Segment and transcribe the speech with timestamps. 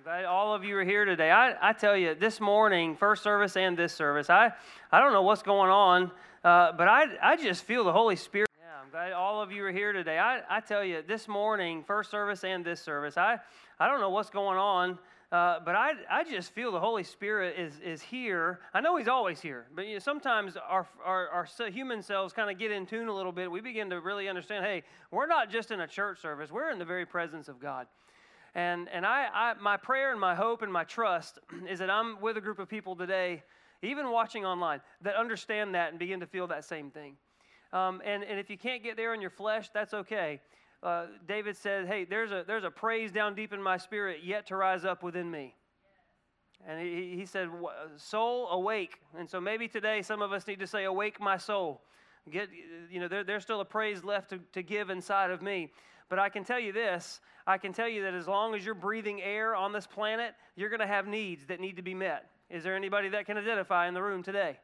[0.00, 1.30] I'm glad all of you are here today.
[1.30, 4.50] I, I tell you, this morning, first service and this service, I,
[4.90, 6.04] I don't know what's going on,
[6.42, 8.48] uh, but I, I just feel the Holy Spirit.
[8.58, 10.18] Yeah, I'm glad all of you are here today.
[10.18, 13.40] I, I tell you, this morning, first service and this service, I,
[13.78, 14.98] I don't know what's going on,
[15.32, 18.60] uh, but I, I just feel the Holy Spirit is, is here.
[18.72, 22.50] I know He's always here, but you know, sometimes our, our, our human selves kind
[22.50, 23.50] of get in tune a little bit.
[23.50, 26.78] We begin to really understand hey, we're not just in a church service, we're in
[26.78, 27.86] the very presence of God.
[28.54, 31.38] And, and I, I, my prayer and my hope and my trust
[31.68, 33.42] is that I'm with a group of people today,
[33.82, 37.16] even watching online, that understand that and begin to feel that same thing.
[37.72, 40.40] Um, and, and if you can't get there in your flesh, that's okay.
[40.82, 44.46] Uh, David said, Hey, there's a, there's a praise down deep in my spirit yet
[44.46, 45.54] to rise up within me.
[46.66, 47.48] And he, he said,
[47.96, 48.98] Soul, awake.
[49.16, 51.82] And so maybe today some of us need to say, Awake, my soul.
[52.30, 52.48] Get,
[52.90, 55.70] you know, there, there's still a praise left to, to give inside of me.
[56.10, 58.74] But I can tell you this I can tell you that as long as you're
[58.74, 62.26] breathing air on this planet, you're going to have needs that need to be met.
[62.50, 64.58] Is there anybody that can identify in the room today?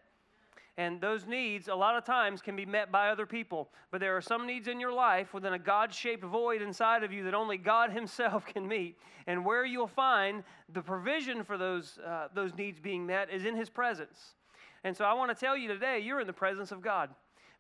[0.79, 3.71] And those needs, a lot of times, can be met by other people.
[3.91, 7.13] But there are some needs in your life within a God shaped void inside of
[7.13, 8.99] you that only God Himself can meet.
[9.27, 13.57] And where you'll find the provision for those, uh, those needs being met is in
[13.57, 14.35] His presence.
[14.85, 17.09] And so I want to tell you today, you're in the presence of God.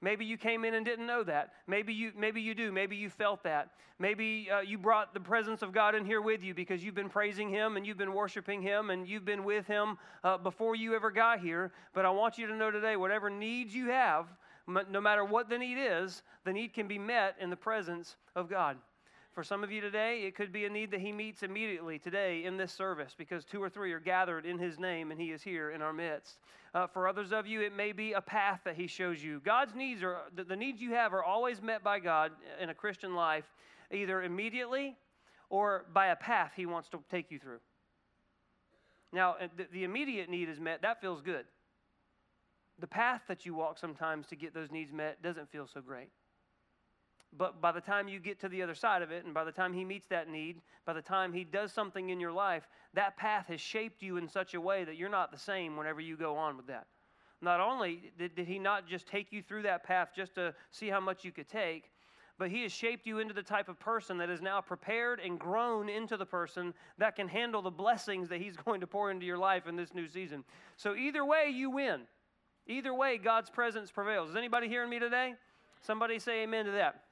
[0.00, 1.52] Maybe you came in and didn't know that.
[1.66, 2.70] Maybe you, maybe you do.
[2.70, 3.70] Maybe you felt that.
[3.98, 7.08] Maybe uh, you brought the presence of God in here with you because you've been
[7.08, 10.94] praising Him and you've been worshiping Him and you've been with Him uh, before you
[10.94, 11.72] ever got here.
[11.94, 14.26] But I want you to know today whatever needs you have,
[14.66, 18.50] no matter what the need is, the need can be met in the presence of
[18.50, 18.76] God.
[19.36, 22.44] For some of you today, it could be a need that He meets immediately today
[22.44, 25.42] in this service because two or three are gathered in His name and He is
[25.42, 26.38] here in our midst.
[26.74, 29.42] Uh, for others of you, it may be a path that He shows you.
[29.44, 32.74] God's needs are, the, the needs you have are always met by God in a
[32.74, 33.44] Christian life,
[33.92, 34.96] either immediately
[35.50, 37.60] or by a path He wants to take you through.
[39.12, 41.44] Now, uh, the, the immediate need is met, that feels good.
[42.78, 46.08] The path that you walk sometimes to get those needs met doesn't feel so great.
[47.38, 49.52] But by the time you get to the other side of it, and by the
[49.52, 53.16] time He meets that need, by the time He does something in your life, that
[53.16, 56.16] path has shaped you in such a way that you're not the same whenever you
[56.16, 56.86] go on with that.
[57.42, 60.88] Not only did, did He not just take you through that path just to see
[60.88, 61.90] how much you could take,
[62.38, 65.38] but He has shaped you into the type of person that is now prepared and
[65.38, 69.26] grown into the person that can handle the blessings that He's going to pour into
[69.26, 70.44] your life in this new season.
[70.76, 72.02] So either way, you win.
[72.66, 74.30] Either way, God's presence prevails.
[74.30, 75.34] Is anybody hearing me today?
[75.82, 77.02] Somebody say amen to that.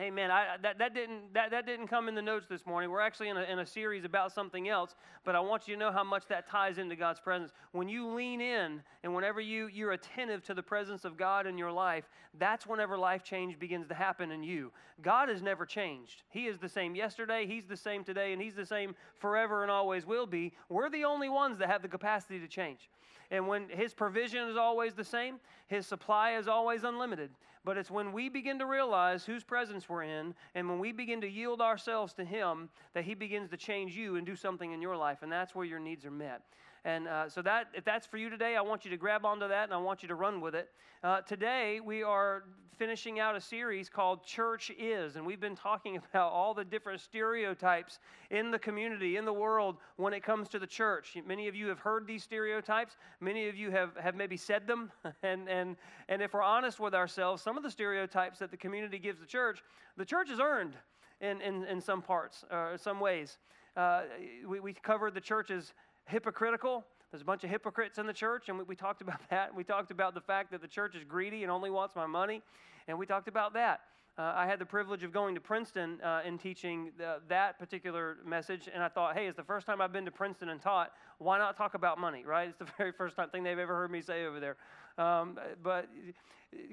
[0.00, 0.28] Amen.
[0.28, 2.90] I, that, that, didn't, that, that didn't come in the notes this morning.
[2.90, 5.78] We're actually in a, in a series about something else, but I want you to
[5.78, 7.52] know how much that ties into God's presence.
[7.70, 11.56] When you lean in and whenever you, you're attentive to the presence of God in
[11.56, 12.08] your life,
[12.40, 14.72] that's whenever life change begins to happen in you.
[15.00, 16.24] God has never changed.
[16.28, 19.70] He is the same yesterday, He's the same today, and He's the same forever and
[19.70, 20.54] always will be.
[20.68, 22.90] We're the only ones that have the capacity to change.
[23.34, 27.30] And when His provision is always the same, His supply is always unlimited.
[27.64, 31.20] But it's when we begin to realize whose presence we're in and when we begin
[31.22, 34.80] to yield ourselves to Him that He begins to change you and do something in
[34.80, 35.22] your life.
[35.22, 36.42] And that's where your needs are met.
[36.84, 39.48] And uh, so that if that's for you today, I want you to grab onto
[39.48, 40.68] that and I want you to run with it.
[41.02, 42.44] Uh, today we are
[42.76, 47.00] finishing out a series called Church Is, and we've been talking about all the different
[47.00, 48.00] stereotypes
[48.30, 51.16] in the community, in the world, when it comes to the church.
[51.26, 52.96] Many of you have heard these stereotypes.
[53.18, 54.92] Many of you have, have maybe said them.
[55.22, 55.76] And, and,
[56.10, 59.26] and if we're honest with ourselves, some of the stereotypes that the community gives the
[59.26, 59.62] church,
[59.96, 60.74] the church has earned
[61.22, 63.38] in, in, in some parts, or some ways.
[63.74, 64.02] Uh,
[64.46, 65.72] we, we covered the church's
[66.06, 66.84] hypocritical.
[67.10, 69.54] There's a bunch of hypocrites in the church, and we, we talked about that.
[69.54, 72.42] We talked about the fact that the church is greedy and only wants my money,
[72.88, 73.80] and we talked about that.
[74.16, 78.18] Uh, I had the privilege of going to Princeton uh, and teaching the, that particular
[78.24, 80.92] message, and I thought, hey, it's the first time I've been to Princeton and taught.
[81.18, 82.48] Why not talk about money, right?
[82.48, 84.56] It's the very first time thing they've ever heard me say over there.
[84.98, 85.88] Um, but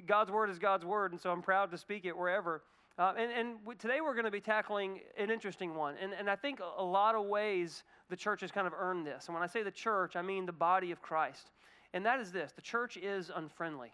[0.06, 2.62] God's word is God's word, and so I'm proud to speak it wherever.
[3.00, 5.96] Uh, and, and today we're going to be tackling an interesting one.
[6.00, 9.26] And, and I think a lot of ways the church has kind of earned this.
[9.28, 11.50] And when I say the church, I mean the body of Christ.
[11.94, 13.92] And that is this the church is unfriendly.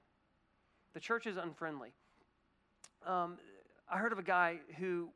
[0.94, 1.94] The church is unfriendly.
[3.06, 3.38] Um,
[3.90, 5.10] I heard of a guy who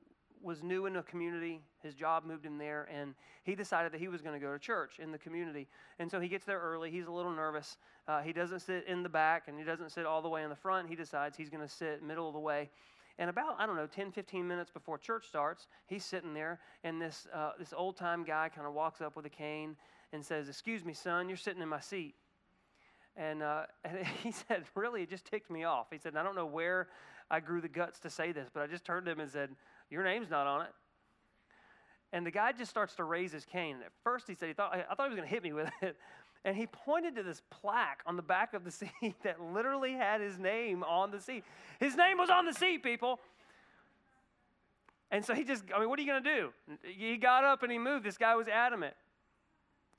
[0.43, 1.61] was new in a community.
[1.81, 4.59] His job moved him there, and he decided that he was going to go to
[4.59, 5.67] church in the community.
[5.97, 6.91] And so he gets there early.
[6.91, 7.77] He's a little nervous.
[8.07, 10.49] Uh, he doesn't sit in the back, and he doesn't sit all the way in
[10.49, 10.89] the front.
[10.89, 12.69] He decides he's going to sit middle of the way.
[13.21, 16.99] And about, I don't know, 10, 15 minutes before church starts, he's sitting there, and
[16.99, 19.75] this, uh, this old time guy kind of walks up with a cane
[20.11, 22.15] and says, Excuse me, son, you're sitting in my seat.
[23.15, 25.85] And, uh, and he said, Really, it just ticked me off.
[25.91, 26.87] He said, I don't know where
[27.29, 29.51] I grew the guts to say this, but I just turned to him and said,
[29.91, 30.71] Your name's not on it.
[32.11, 33.75] And the guy just starts to raise his cane.
[33.75, 35.53] And at first, he said he thought I thought he was going to hit me
[35.53, 35.95] with it.
[36.43, 40.21] And he pointed to this plaque on the back of the seat that literally had
[40.21, 41.43] his name on the seat.
[41.79, 43.19] His name was on the seat, people.
[45.11, 46.53] And so he just, I mean, what are you going to do?
[46.83, 48.05] He got up and he moved.
[48.05, 48.93] This guy was adamant.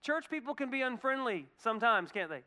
[0.02, 2.42] Church people can be unfriendly sometimes, can't they?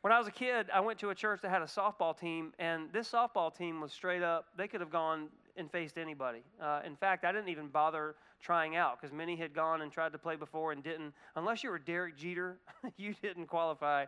[0.00, 2.52] When I was a kid, I went to a church that had a softball team,
[2.58, 6.42] and this softball team was straight up, they could have gone and faced anybody.
[6.62, 10.12] Uh, in fact, I didn't even bother trying out because many had gone and tried
[10.12, 11.12] to play before and didn't.
[11.36, 12.58] Unless you were Derek Jeter,
[12.96, 14.06] you didn't qualify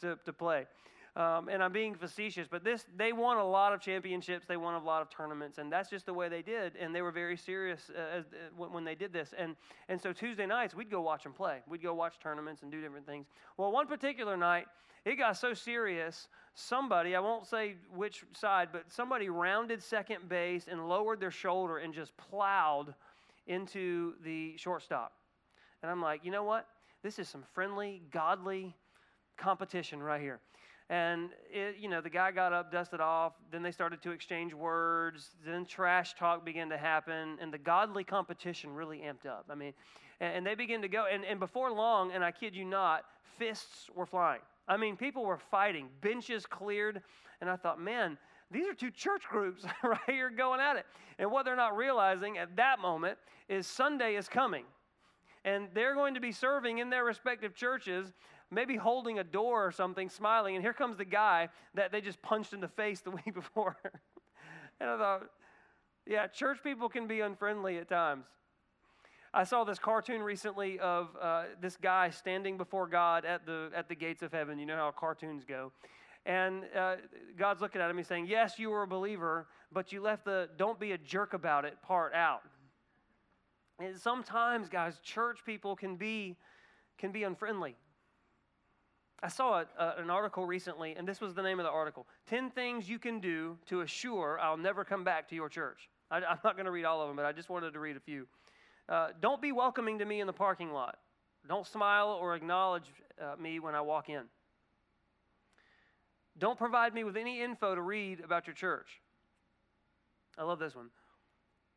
[0.00, 0.66] to, to play.
[1.16, 4.46] Um, and I'm being facetious, but this they won a lot of championships.
[4.46, 6.76] They won a lot of tournaments, and that's just the way they did.
[6.76, 9.34] And they were very serious uh, as, uh, when, they did this.
[9.36, 9.56] And
[9.88, 11.58] and so Tuesday nights we'd go watch them play.
[11.68, 13.26] We'd go watch tournaments and do different things.
[13.56, 14.66] Well, one particular night
[15.04, 16.28] it got so serious.
[16.54, 21.78] Somebody I won't say which side, but somebody rounded second base and lowered their shoulder
[21.78, 22.94] and just plowed
[23.48, 25.12] into the shortstop.
[25.82, 26.66] And I'm like, you know what?
[27.02, 28.74] This is some friendly, godly
[29.36, 30.40] competition right here.
[30.90, 33.34] And it, you know, the guy got up, dusted off.
[33.52, 35.30] Then they started to exchange words.
[35.44, 39.46] Then trash talk began to happen, and the godly competition really amped up.
[39.50, 39.74] I mean,
[40.20, 41.04] and, and they began to go.
[41.10, 43.04] And, and before long, and I kid you not,
[43.38, 44.40] fists were flying.
[44.66, 47.02] I mean, people were fighting, benches cleared,
[47.40, 48.18] and I thought, man,
[48.50, 50.86] these are two church groups right here going at it.
[51.18, 53.18] And what they're not realizing at that moment
[53.48, 54.64] is Sunday is coming.
[55.44, 58.12] And they're going to be serving in their respective churches
[58.50, 62.20] maybe holding a door or something, smiling, and here comes the guy that they just
[62.22, 63.76] punched in the face the week before.
[64.80, 65.22] and I thought,
[66.06, 68.24] yeah, church people can be unfriendly at times.
[69.34, 73.88] I saw this cartoon recently of uh, this guy standing before God at the, at
[73.88, 74.58] the gates of heaven.
[74.58, 75.70] You know how cartoons go.
[76.28, 76.96] And uh,
[77.38, 80.50] God's looking at him, he's saying, Yes, you were a believer, but you left the
[80.58, 82.42] don't be a jerk about it part out.
[83.80, 86.36] And sometimes, guys, church people can be,
[86.98, 87.76] can be unfriendly.
[89.22, 92.06] I saw a, a, an article recently, and this was the name of the article
[92.28, 95.88] 10 Things You Can Do to Assure I'll Never Come Back to Your Church.
[96.10, 97.96] I, am not going to read all of them, but I just wanted to read
[97.96, 98.26] a few.
[98.86, 100.98] Uh, don't be welcoming to me in the parking lot.
[101.48, 102.84] Don't smile or acknowledge
[103.18, 104.24] uh, me when I walk in.
[106.38, 109.00] Don't provide me with any info to read about your church.
[110.36, 110.90] I love this one.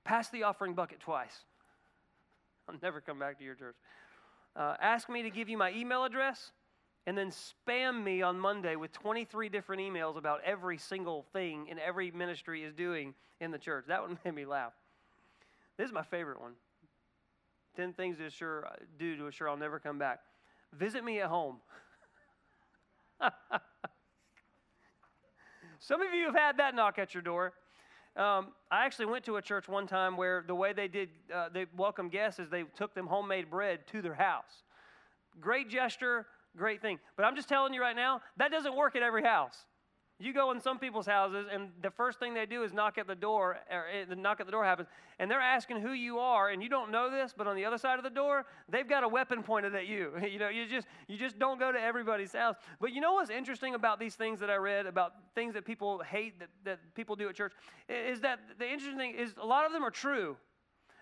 [0.04, 1.34] Pass the offering bucket twice.
[2.70, 3.76] I'll never come back to your church.
[4.56, 6.52] Uh, ask me to give you my email address
[7.08, 11.80] and then spam me on Monday with 23 different emails about every single thing and
[11.80, 13.86] every ministry is doing in the church.
[13.88, 14.74] That one made me laugh.
[15.78, 16.54] This is my favorite one
[17.76, 18.68] 10 things to assure,
[19.00, 20.20] do to assure I'll never come back.
[20.74, 21.58] Visit me at home.
[25.84, 27.54] Some of you have had that knock at your door.
[28.16, 31.50] Um, I actually went to a church one time where the way they did, uh,
[31.52, 34.64] they welcome guests is they took them homemade bread to their house.
[35.40, 37.00] Great gesture, great thing.
[37.18, 39.56] But I'm just telling you right now, that doesn't work at every house.
[40.22, 43.08] You go in some people's houses, and the first thing they do is knock at
[43.08, 44.88] the door, or eh, the knock at the door happens,
[45.18, 47.80] and they're asking who you are, and you don't know this, but on the other
[47.80, 50.12] side of the door, they've got a weapon pointed at you.
[50.30, 52.56] you know, you just you just don't go to everybody's house.
[52.80, 56.00] But you know what's interesting about these things that I read about things that people
[56.00, 57.54] hate that, that people do at church
[57.90, 60.38] is that the interesting thing is a lot of them are true.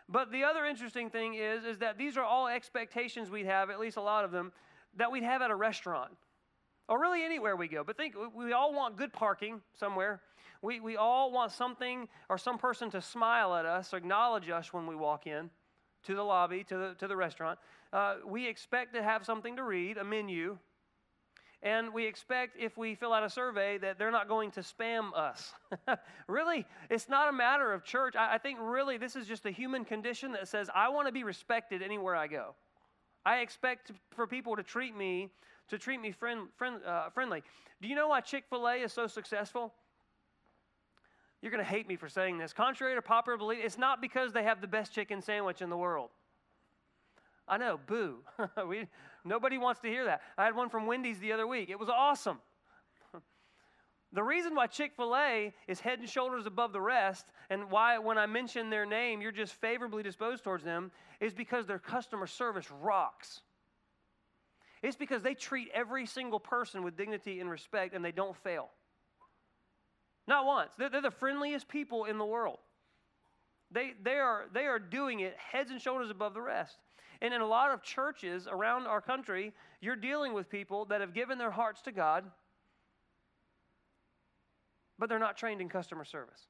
[0.07, 3.79] But the other interesting thing is, is that these are all expectations we'd have, at
[3.79, 4.51] least a lot of them,
[4.97, 6.11] that we'd have at a restaurant
[6.89, 7.83] or really anywhere we go.
[7.83, 10.21] But think, we all want good parking somewhere.
[10.61, 14.87] We, we all want something or some person to smile at us, acknowledge us when
[14.87, 15.51] we walk in
[16.03, 17.59] to the lobby, to the, to the restaurant.
[17.93, 20.57] Uh, we expect to have something to read, a menu.
[21.61, 25.13] And we expect if we fill out a survey that they're not going to spam
[25.13, 25.53] us.
[26.27, 28.15] really, it's not a matter of church.
[28.15, 31.13] I, I think really this is just a human condition that says, I want to
[31.13, 32.55] be respected anywhere I go.
[33.25, 35.29] I expect for people to treat me
[35.69, 37.43] to treat me friend, friend, uh, friendly.
[37.81, 39.73] Do you know why Chick fil A is so successful?
[41.41, 42.51] You're going to hate me for saying this.
[42.51, 45.77] Contrary to popular belief, it's not because they have the best chicken sandwich in the
[45.77, 46.09] world.
[47.47, 48.17] I know, boo.
[48.67, 48.87] we,
[49.23, 50.21] nobody wants to hear that.
[50.37, 51.69] I had one from Wendy's the other week.
[51.69, 52.39] It was awesome.
[54.11, 57.99] The reason why Chick fil A is head and shoulders above the rest, and why
[57.99, 62.25] when I mention their name, you're just favorably disposed towards them, is because their customer
[62.25, 63.41] service rocks.
[64.81, 68.69] It's because they treat every single person with dignity and respect and they don't fail.
[70.27, 70.71] Not once.
[70.77, 72.59] They're, they're the friendliest people in the world.
[73.71, 76.77] They, they, are, they are doing it heads and shoulders above the rest.
[77.21, 81.13] And in a lot of churches around our country, you're dealing with people that have
[81.13, 82.23] given their hearts to God,
[84.97, 86.47] but they're not trained in customer service.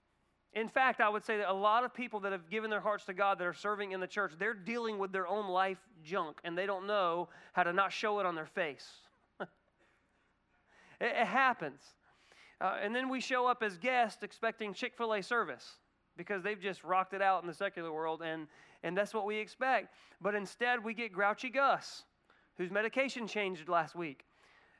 [0.53, 3.05] In fact, I would say that a lot of people that have given their hearts
[3.05, 6.39] to God that are serving in the church, they're dealing with their own life junk
[6.43, 8.87] and they don't know how to not show it on their face.
[9.39, 9.47] it,
[11.01, 11.81] it, happens.
[12.59, 15.77] Uh, and then we show up as guests expecting Chick fil A service
[16.17, 18.47] because they've just rocked it out in the secular world and,
[18.83, 19.93] and that's what we expect.
[20.19, 22.03] But instead, we get grouchy Gus,
[22.57, 24.25] whose medication changed last week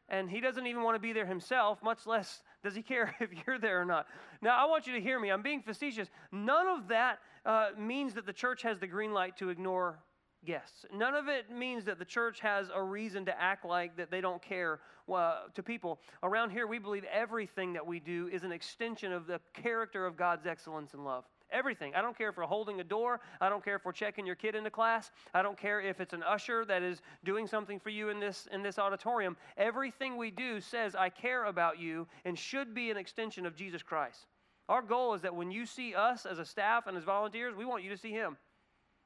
[0.10, 3.30] and he doesn't even want to be there himself, much less does he care if
[3.46, 4.08] you're there or not.
[4.42, 5.30] Now, I want you to hear me.
[5.30, 6.10] I'm being facetious.
[6.32, 10.00] None of that uh, means that the church has the green light to ignore
[10.46, 10.86] guests.
[10.94, 14.22] None of it means that the church has a reason to act like that they
[14.22, 14.80] don't care
[15.14, 16.00] uh, to people.
[16.24, 20.16] Around here, we believe everything that we do is an extension of the character of
[20.16, 21.26] God's excellence and love.
[21.52, 21.96] Everything.
[21.96, 23.20] I don't care if we're holding a door.
[23.42, 25.12] I don't care if we're checking your kid into class.
[25.34, 28.48] I don't care if it's an usher that is doing something for you in this,
[28.52, 29.36] in this auditorium.
[29.58, 33.82] Everything we do says, I care about you and should be an extension of Jesus
[33.82, 34.28] Christ.
[34.68, 37.66] Our goal is that when you see us as a staff and as volunteers, we
[37.66, 38.38] want you to see Him.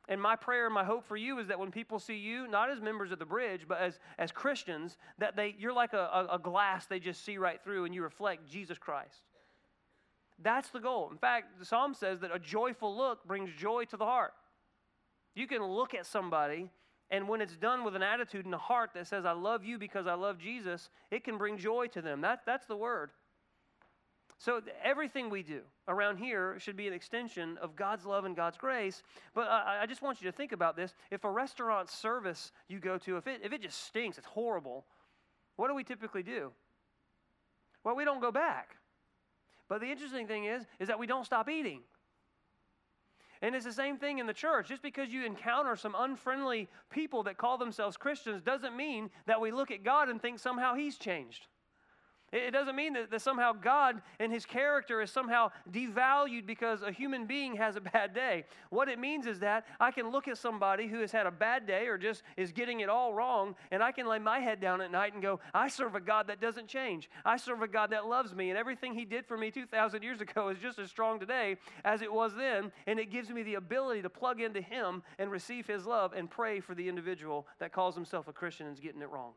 [0.10, 2.70] And my prayer and my hope for you is that when people see you, not
[2.70, 6.36] as members of the bridge, but as, as Christians, that they, you're like a, a,
[6.36, 9.22] a glass they just see right through and you reflect Jesus Christ.
[10.44, 11.10] That's the goal.
[11.12, 14.34] In fact, the psalm says that a joyful look brings joy to the heart.
[15.36, 16.70] You can look at somebody,
[17.10, 19.78] and when it's done with an attitude and a heart that says, I love you
[19.78, 22.22] because I love Jesus, it can bring joy to them.
[22.22, 23.12] That, that's the word.
[24.38, 28.58] So everything we do around here should be an extension of God's love and God's
[28.58, 29.02] grace.
[29.34, 30.94] But I, I, just want you to think about this.
[31.12, 34.86] If a restaurant service you go to, if it, if it just stinks, it's horrible,
[35.56, 36.52] what do we typically do?
[37.86, 38.76] Well, we don't go back.
[39.70, 41.82] But the interesting thing is, is that we don't stop eating.
[43.42, 44.70] And it's the same thing in the church.
[44.70, 49.52] Just because you encounter some unfriendly people that call themselves Christians doesn't mean that we
[49.52, 51.48] look at God and think somehow He's changed.
[52.34, 56.92] It doesn't mean that, that somehow God and his character is somehow devalued because a
[56.92, 58.46] human being has a bad day.
[58.72, 61.68] What it means is that I can look at somebody who has had a bad
[61.68, 64.82] day or just is getting it all wrong, and I can lay my head down
[64.82, 67.08] at night and go, I serve a God that doesn't change.
[67.24, 70.20] I serve a God that loves me, and everything he did for me 2,000 years
[70.20, 73.56] ago is just as strong today as it was then, and it gives me the
[73.56, 77.72] ability to plug into him and receive his love and pray for the individual that
[77.72, 79.34] calls himself a Christian and is getting it wrong.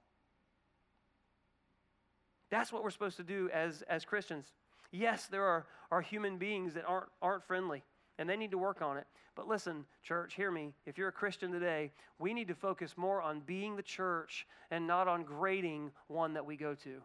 [2.56, 4.46] That's what we're supposed to do as, as Christians.
[4.90, 7.84] Yes, there are, are human beings that aren't, aren't friendly,
[8.18, 9.06] and they need to work on it.
[9.34, 10.72] But listen, church, hear me.
[10.86, 14.86] If you're a Christian today, we need to focus more on being the church and
[14.86, 17.02] not on grading one that we go to.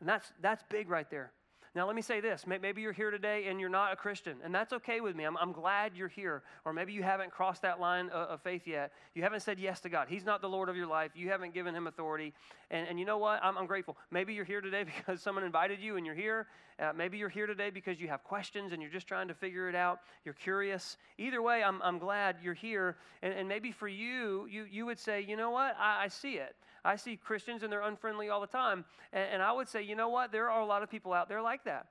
[0.00, 1.30] And that's, that's big right there.
[1.72, 2.46] Now, let me say this.
[2.48, 5.22] Maybe you're here today and you're not a Christian, and that's okay with me.
[5.22, 6.42] I'm, I'm glad you're here.
[6.64, 8.92] Or maybe you haven't crossed that line of, of, faith yet.
[9.14, 10.08] You haven't said yes to God.
[10.08, 11.12] He's not the Lord of your life.
[11.14, 12.34] You haven't given him authority.
[12.72, 13.38] And, and you know what?
[13.44, 13.96] I'm, I'm grateful.
[14.10, 16.48] Maybe you're here today because someone invited you and you're here.
[16.80, 19.68] Uh, maybe you're here today because you have questions and you're just trying to figure
[19.68, 20.00] it out.
[20.24, 20.96] You're curious.
[21.18, 22.96] Either way, I'm, I'm glad you're here.
[23.22, 25.76] And, and maybe for you, you, you would say, you know what?
[25.78, 26.56] I, I see it.
[26.84, 28.84] I see Christians and they're unfriendly all the time.
[29.12, 30.32] And, and, I would say, you know what?
[30.32, 31.86] There are a lot of people out there like that.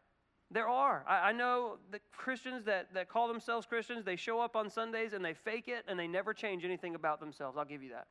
[0.51, 1.05] There are.
[1.07, 5.13] I, I know the Christians that, that call themselves Christians, they show up on Sundays
[5.13, 7.57] and they fake it and they never change anything about themselves.
[7.57, 8.07] I'll give you that.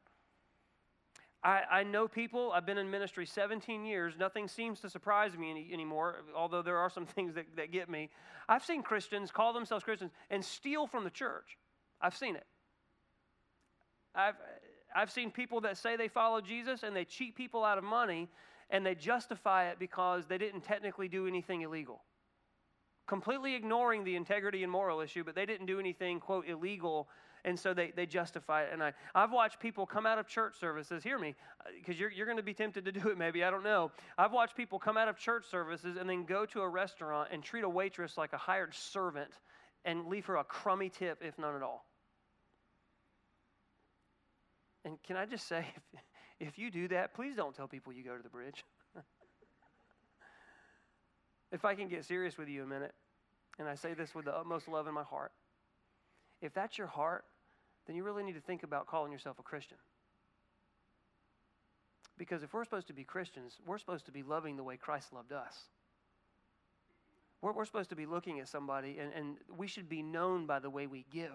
[1.42, 4.14] I, I know people, I've been in ministry 17 years.
[4.18, 7.88] Nothing seems to surprise me any, anymore, although there are some things that, that get
[7.88, 8.10] me.
[8.48, 11.58] I've seen Christians call themselves Christians and steal from the church.
[12.00, 12.46] I've seen it.
[14.14, 14.34] I've,
[14.98, 18.28] I've seen people that say they follow Jesus and they cheat people out of money
[18.68, 22.02] and they justify it because they didn't technically do anything illegal.
[23.06, 27.08] Completely ignoring the integrity and moral issue, but they didn't do anything, quote, illegal,
[27.44, 28.70] and so they, they justify it.
[28.72, 31.36] And I, I've watched people come out of church services, hear me,
[31.76, 33.92] because uh, you're, you're going to be tempted to do it maybe, I don't know.
[34.18, 37.40] I've watched people come out of church services and then go to a restaurant and
[37.40, 39.30] treat a waitress like a hired servant
[39.84, 41.87] and leave her a crummy tip, if none at all.
[44.84, 45.66] And can I just say,
[46.40, 48.64] if, if you do that, please don't tell people you go to the bridge.
[51.52, 52.94] if I can get serious with you a minute,
[53.58, 55.32] and I say this with the utmost love in my heart,
[56.40, 57.24] if that's your heart,
[57.86, 59.78] then you really need to think about calling yourself a Christian.
[62.16, 65.12] Because if we're supposed to be Christians, we're supposed to be loving the way Christ
[65.12, 65.54] loved us.
[67.40, 70.58] We're, we're supposed to be looking at somebody, and, and we should be known by
[70.58, 71.32] the way we give.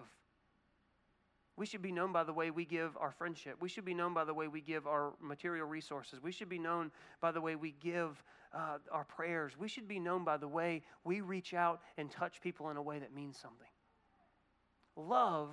[1.56, 3.56] We should be known by the way we give our friendship.
[3.60, 6.20] We should be known by the way we give our material resources.
[6.20, 9.52] We should be known by the way we give uh, our prayers.
[9.58, 12.82] We should be known by the way we reach out and touch people in a
[12.82, 13.68] way that means something.
[14.96, 15.50] Love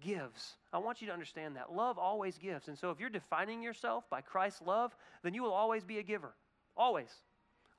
[0.00, 0.56] gives.
[0.72, 1.72] I want you to understand that.
[1.72, 2.68] Love always gives.
[2.68, 6.02] And so if you're defining yourself by Christ's love, then you will always be a
[6.02, 6.34] giver.
[6.76, 7.10] Always.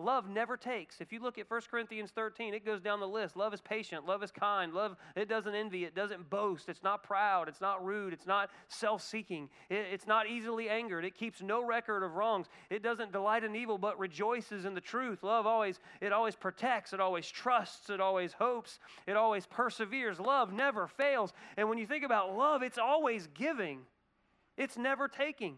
[0.02, 1.02] Love never takes.
[1.02, 3.36] If you look at 1 Corinthians 13, it goes down the list.
[3.36, 7.04] Love is patient, love is kind, love it doesn't envy, it doesn't boast, it's not
[7.04, 11.62] proud, it's not rude, it's not self-seeking, it, it's not easily angered, it keeps no
[11.62, 12.48] record of wrongs.
[12.70, 15.22] It doesn't delight in evil but rejoices in the truth.
[15.22, 20.18] Love always it always protects, it always trusts, it always hopes, it always perseveres.
[20.18, 21.34] Love never fails.
[21.58, 23.82] And when you think about love, it's always giving.
[24.56, 25.58] It's never taking.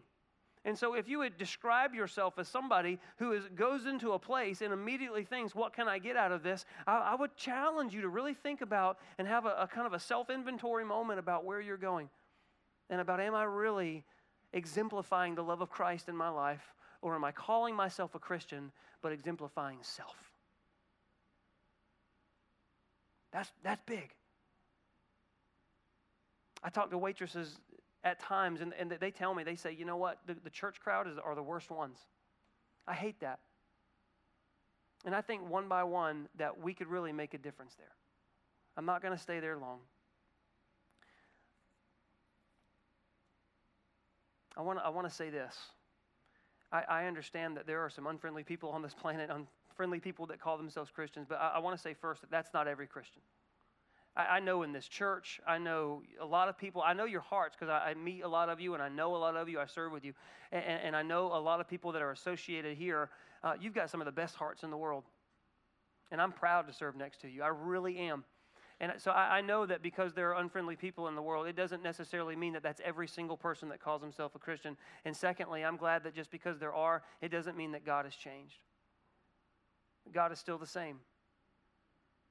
[0.63, 4.61] And so, if you would describe yourself as somebody who is, goes into a place
[4.61, 6.65] and immediately thinks, What can I get out of this?
[6.85, 9.93] I, I would challenge you to really think about and have a, a kind of
[9.93, 12.09] a self inventory moment about where you're going
[12.89, 14.03] and about, Am I really
[14.53, 16.73] exemplifying the love of Christ in my life?
[17.01, 20.15] Or am I calling myself a Christian but exemplifying self?
[23.31, 24.11] That's, that's big.
[26.63, 27.59] I talk to waitresses
[28.03, 30.79] at times, and, and they tell me, they say, you know what, the, the church
[30.79, 31.98] crowd is, are the worst ones.
[32.88, 33.39] I hate that.
[35.05, 37.91] And I think one by one that we could really make a difference there.
[38.77, 39.79] I'm not going to stay there long.
[44.58, 45.55] I want to I wanna say this.
[46.72, 49.29] I, I understand that there are some unfriendly people on this planet,
[49.70, 52.53] unfriendly people that call themselves Christians, but I, I want to say first that that's
[52.53, 53.22] not every Christian.
[54.15, 57.21] I, I know in this church, I know a lot of people, I know your
[57.21, 59.47] hearts because I, I, meet a lot of you and I know a lot of
[59.49, 60.13] you, I serve with you.
[60.51, 63.09] And, and I know a lot of people that are associated here.
[63.43, 65.03] Uh, you've got some of the best hearts in the world.
[66.11, 67.41] And I'm proud to serve next to you.
[67.41, 68.25] I really am.
[68.81, 71.55] And so I, I know that because there are unfriendly people in the world, it
[71.55, 74.75] doesn't necessarily mean that that's every single person that calls himself a Christian.
[75.05, 78.15] And secondly, I'm glad that just because there are, it doesn't mean that God has
[78.15, 78.57] changed.
[80.11, 80.97] God is still the same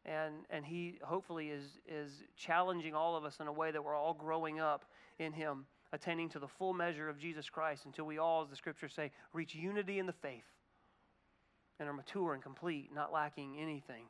[0.04, 3.94] and and he hopefully is is challenging all of us in a way that we're
[3.94, 4.84] all growing up
[5.18, 8.56] in him attaining to the full measure of Jesus Christ until we all as the
[8.56, 10.44] scriptures say reach unity in the faith
[11.78, 14.04] and are mature and complete not lacking anything.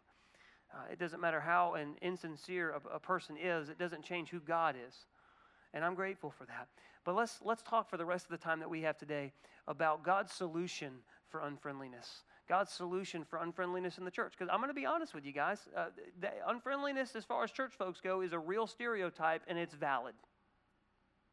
[0.73, 4.41] Uh, it doesn't matter how an insincere a, a person is it doesn't change who
[4.41, 4.95] God is.
[5.73, 6.69] And I'm grateful for that.
[7.05, 9.33] But let's let's talk for the rest of the time that we have today
[9.67, 10.93] about God's solution
[11.29, 14.33] for unfriendliness God's solution for unfriendliness in the church.
[14.37, 15.87] Because I'm going to be honest with you guys, uh,
[16.49, 20.15] unfriendliness, as far as church folks go, is a real stereotype and it's valid.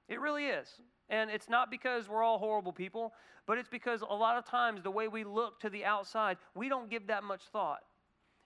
[0.08, 0.70] It really is.
[1.10, 3.14] And it's not because we're all horrible people,
[3.48, 6.70] but it's because a lot of times the way we look to the outside, we
[6.70, 7.80] don't give that much thought.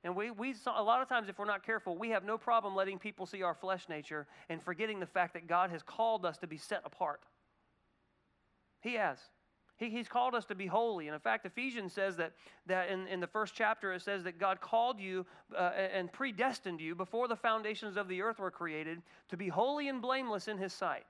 [0.06, 2.74] And we, we a lot of times, if we're not careful, we have no problem
[2.74, 6.38] letting people see our flesh nature and forgetting the fact that God has called us
[6.38, 7.22] to be set apart.
[8.80, 9.20] He has.
[9.82, 11.08] He, he's called us to be holy.
[11.08, 12.34] And in fact, Ephesians says that,
[12.68, 15.26] that in, in the first chapter, it says that God called you
[15.58, 19.90] uh, and predestined you before the foundations of the earth were created to be holy
[19.90, 21.06] and blameless in His sight.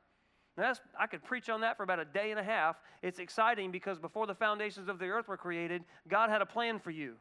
[0.58, 2.78] Now I could preach on that for about a day and a half.
[3.02, 6.80] It's exciting because before the foundations of the earth were created, God had a plan
[6.80, 7.16] for you.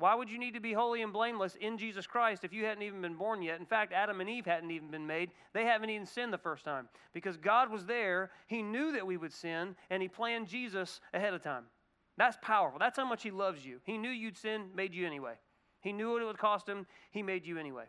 [0.00, 2.82] Why would you need to be holy and blameless in Jesus Christ if you hadn't
[2.82, 3.60] even been born yet?
[3.60, 5.30] In fact, Adam and Eve hadn't even been made.
[5.52, 8.30] They haven't even sinned the first time because God was there.
[8.46, 11.64] He knew that we would sin, and He planned Jesus ahead of time.
[12.16, 12.78] That's powerful.
[12.78, 13.80] That's how much He loves you.
[13.84, 15.34] He knew you'd sin, made you anyway.
[15.82, 17.84] He knew what it would cost Him, He made you anyway.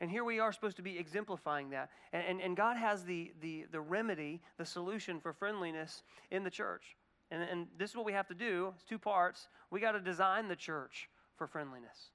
[0.00, 1.90] And here we are supposed to be exemplifying that.
[2.12, 6.50] And, and, and God has the, the, the remedy, the solution for friendliness in the
[6.50, 6.96] church.
[7.30, 8.72] And, and this is what we have to do.
[8.74, 9.48] It's two parts.
[9.70, 12.10] We got to design the church for friendliness.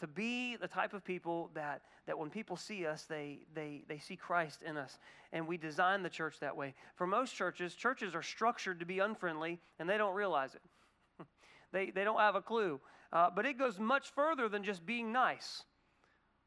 [0.00, 3.98] To be the type of people that, that when people see us, they, they, they
[3.98, 4.98] see Christ in us.
[5.32, 6.74] And we design the church that way.
[6.96, 11.26] For most churches, churches are structured to be unfriendly, and they don't realize it.
[11.72, 12.80] they, they don't have a clue.
[13.12, 15.64] Uh, but it goes much further than just being nice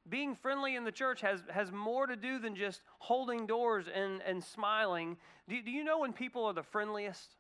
[0.08, 4.22] being friendly in the church has, has more to do than just holding doors and,
[4.22, 5.18] and smiling.
[5.50, 7.36] Do, do you know when people are the friendliest?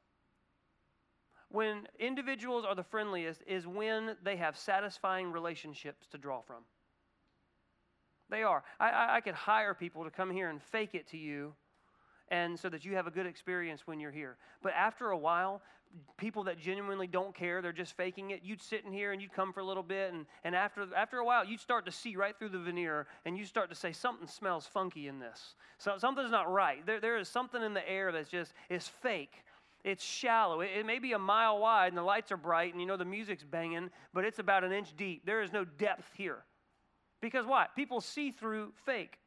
[1.49, 6.63] When individuals are the friendliest is when they have satisfying relationships to draw from.
[8.29, 8.63] They are.
[8.79, 11.53] I, I, I could hire people to come here and fake it to you
[12.29, 14.37] and so that you have a good experience when you're here.
[14.61, 15.61] But after a while,
[16.17, 18.41] people that genuinely don't care, they're just faking it.
[18.43, 21.17] You'd sit in here and you'd come for a little bit, and, and after, after
[21.19, 23.91] a while, you'd start to see right through the veneer, and you start to say,
[23.91, 25.55] something smells funky in this.
[25.77, 26.85] So, something's not right.
[26.85, 29.43] There, there is something in the air that's just, is fake.
[29.83, 30.61] It's shallow.
[30.61, 32.97] It, it may be a mile wide, and the lights are bright, and you know
[32.97, 35.25] the music's banging, but it's about an inch deep.
[35.25, 36.43] There is no depth here.
[37.21, 37.67] Because why?
[37.75, 39.17] People see through fake.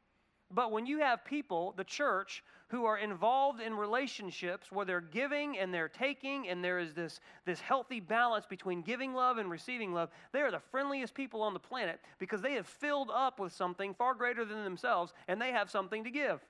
[0.51, 5.59] But when you have people, the church, who are involved in relationships where they're giving
[5.59, 9.93] and they're taking, and there is this, this healthy balance between giving love and receiving
[9.95, 13.53] love, they are the friendliest people on the planet because they have filled up with
[13.53, 16.41] something far greater than themselves and they have something to give.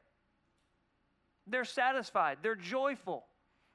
[1.46, 3.24] They're satisfied, they're joyful.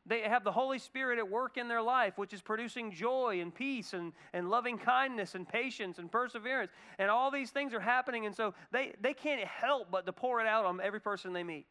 [0.05, 3.55] They have the Holy Spirit at work in their life, which is producing joy and
[3.55, 6.71] peace and, and loving kindness and patience and perseverance.
[6.99, 8.25] And all these things are happening.
[8.25, 11.45] And so they, they can't help but to pour it out on every person they
[11.45, 11.67] meet.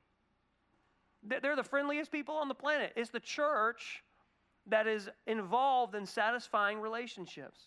[1.23, 2.93] They're the friendliest people on the planet.
[2.97, 4.03] It's the church
[4.67, 7.61] that is involved in satisfying relationships.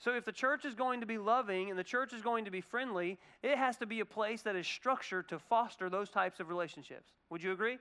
[0.00, 2.50] So, if the church is going to be loving and the church is going to
[2.50, 6.38] be friendly, it has to be a place that is structured to foster those types
[6.38, 7.10] of relationships.
[7.30, 7.78] Would you agree?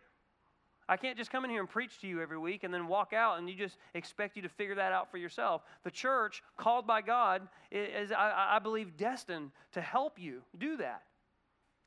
[0.90, 3.12] I can't just come in here and preach to you every week and then walk
[3.12, 5.64] out and you just expect you to figure that out for yourself.
[5.84, 11.04] The church, called by God, is, I, believe, destined to help you do that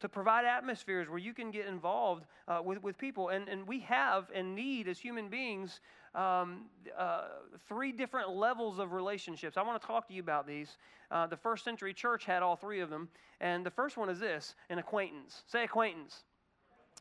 [0.00, 3.28] to provide atmospheres where you can get involved uh, with, with people.
[3.28, 5.80] And, and we have and need, as human beings,
[6.14, 6.62] um,
[6.98, 7.24] uh,
[7.68, 9.56] three different levels of relationships.
[9.56, 10.76] I want to talk to you about these.
[11.10, 13.08] Uh, the first century church had all three of them.
[13.40, 15.42] And the first one is this an acquaintance.
[15.46, 16.24] Say acquaintance.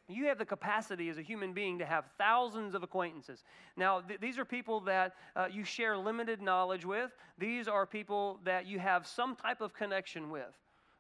[0.08, 3.44] You have the capacity as a human being to have thousands of acquaintances.
[3.78, 7.12] Now, th- these are people that uh, you share limited knowledge with.
[7.38, 10.58] These are people that you have some type of connection with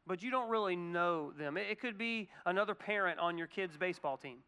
[0.09, 1.55] but you don't really know them.
[1.55, 4.39] It could be another parent on your kid's baseball team.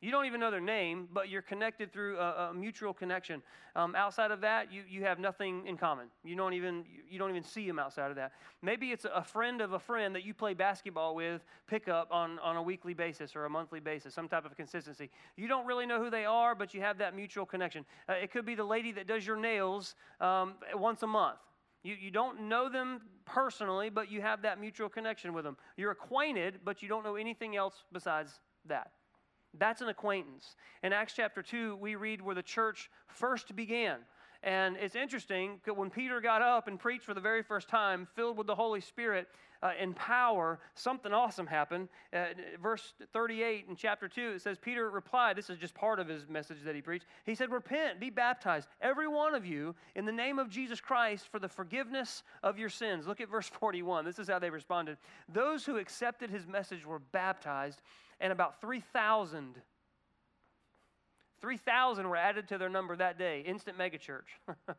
[0.00, 3.42] You don't even know their name, but you're connected through a, a mutual connection.
[3.74, 6.06] Um, outside of that, you, you have nothing in common.
[6.22, 8.30] You don't even you don't even see them outside of that.
[8.62, 12.38] Maybe it's a friend of a friend that you play basketball with, pick up on,
[12.38, 15.10] on a weekly basis or a monthly basis, some type of consistency.
[15.36, 17.84] You don't really know who they are, but you have that mutual connection.
[18.08, 21.40] Uh, it could be the lady that does your nails um, once a month.
[21.82, 25.56] You, you don't know them personally, but you have that mutual connection with them.
[25.76, 28.92] You're acquainted, but you don't know anything else besides that.
[29.58, 30.56] That's an acquaintance.
[30.82, 33.98] In Acts chapter 2, we read where the church first began.
[34.42, 38.06] And it's interesting that when Peter got up and preached for the very first time,
[38.14, 39.26] filled with the Holy Spirit
[39.64, 41.88] uh, and power, something awesome happened.
[42.12, 42.26] Uh,
[42.62, 46.28] verse 38 in chapter 2, it says, Peter replied, this is just part of his
[46.28, 47.06] message that he preached.
[47.24, 51.26] He said, Repent, be baptized, every one of you, in the name of Jesus Christ
[51.32, 53.08] for the forgiveness of your sins.
[53.08, 54.04] Look at verse 41.
[54.04, 54.98] This is how they responded.
[55.28, 57.82] Those who accepted his message were baptized,
[58.20, 59.60] and about 3,000
[61.40, 64.26] 3,000 were added to their number that day, instant megachurch.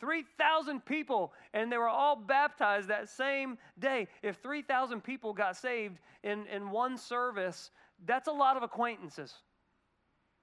[0.00, 4.08] 3,000 people, and they were all baptized that same day.
[4.22, 7.70] If 3,000 people got saved in, in one service,
[8.04, 9.34] that's a lot of acquaintances.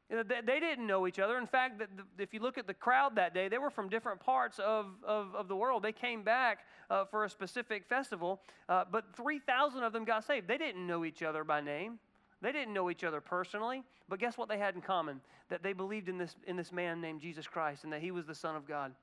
[0.10, 1.38] They didn't know each other.
[1.38, 1.82] In fact,
[2.17, 5.34] if you look at the crowd that day, they were from different parts of, of,
[5.34, 5.84] of the world.
[5.84, 10.50] They came back uh, for a specific festival, uh, but 3,000 of them got saved.
[10.50, 12.00] They didn't know each other by name.
[12.41, 15.21] They didn't know each other personally, but guess what they had in common?
[15.49, 18.25] That they believed in this, in this man named Jesus Christ and that he was
[18.25, 18.93] the Son of God.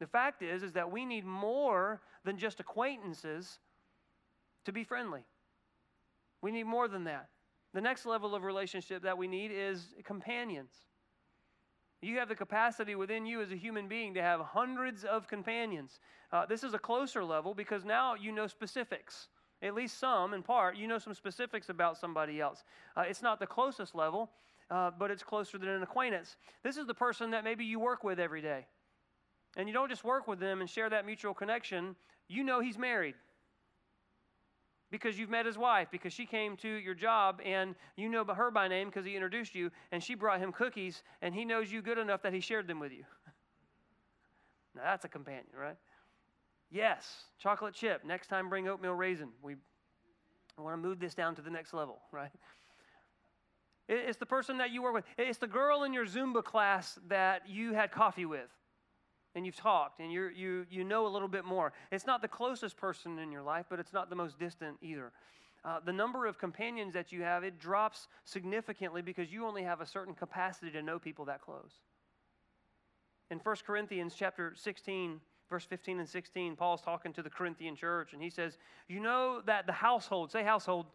[0.00, 3.58] The fact is, is that we need more than just acquaintances
[4.64, 5.22] to be friendly.
[6.42, 7.28] We need more than that.
[7.74, 10.72] The next level of relationship that we need is companions.
[12.00, 15.98] You have the capacity within you as a human being to have hundreds of companions.
[16.30, 19.28] Uh, this is a closer level because now you know specifics
[19.62, 22.64] at least some in part, you know some specifics about somebody else.
[22.96, 24.30] Uh, it's not the closest level,
[24.70, 26.36] uh, but it's closer than an acquaintance.
[26.62, 28.66] This is the person that maybe you work with every day.
[29.56, 31.96] And you don't just work with them and share that mutual connection,
[32.28, 33.14] you know he's married.
[34.90, 38.50] Because you've met his wife, because she came to your job and you know her
[38.50, 41.82] by name because he introduced you, and she brought him cookies, and he knows you
[41.82, 43.04] good enough that he shared them with you.
[44.74, 45.76] now that's a companion, right?
[46.70, 47.06] Yes,
[47.38, 48.04] chocolate chip.
[48.04, 49.30] Next time, bring oatmeal raisin.
[49.42, 49.56] We
[50.58, 52.30] want to move this down to the next level, right?
[53.88, 55.04] It's the person that you work with.
[55.16, 58.50] It's the girl in your Zumba class that you had coffee with
[59.34, 61.72] and you've talked and you you, you know a little bit more.
[61.90, 65.12] It's not the closest person in your life, but it's not the most distant either.
[65.64, 69.80] Uh, the number of companions that you have, it drops significantly because you only have
[69.80, 71.72] a certain capacity to know people that close.
[73.30, 78.12] In 1 Corinthians chapter 16, verse 15 and 16, Paul's talking to the Corinthian church,
[78.12, 78.58] and he says,
[78.88, 80.86] You know that the household, say household,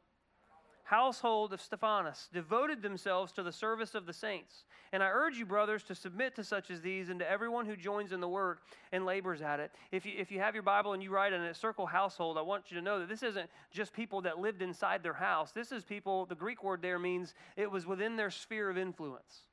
[0.83, 4.65] household of Stephanas devoted themselves to the service of the saints.
[4.91, 7.75] And I urge you, brothers, to submit to such as these and to everyone who
[7.75, 8.61] joins in the work
[8.91, 9.71] and labors at it.
[9.91, 12.41] If you, if you have your Bible and you write in a circle household, I
[12.41, 15.51] want you to know that this isn't just people that lived inside their house.
[15.51, 19.45] This is people, the Greek word there means it was within their sphere of influence.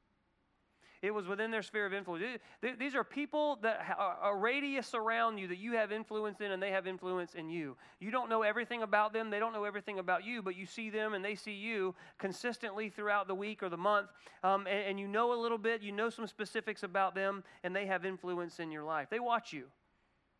[1.03, 2.39] It was within their sphere of influence.
[2.79, 6.73] These are people that a radius around you that you have influence in and they
[6.73, 7.77] have influence in you.
[8.01, 10.91] You don't know everything about them, they don't know everything about you, but you see
[10.91, 14.09] them and they see you consistently throughout the week or the month.
[14.45, 17.75] Um, and, and you know a little bit, you know some specifics about them, and
[17.75, 19.09] they have influence in your life.
[19.11, 19.65] They watch you,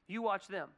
[0.09, 0.69] you watch them.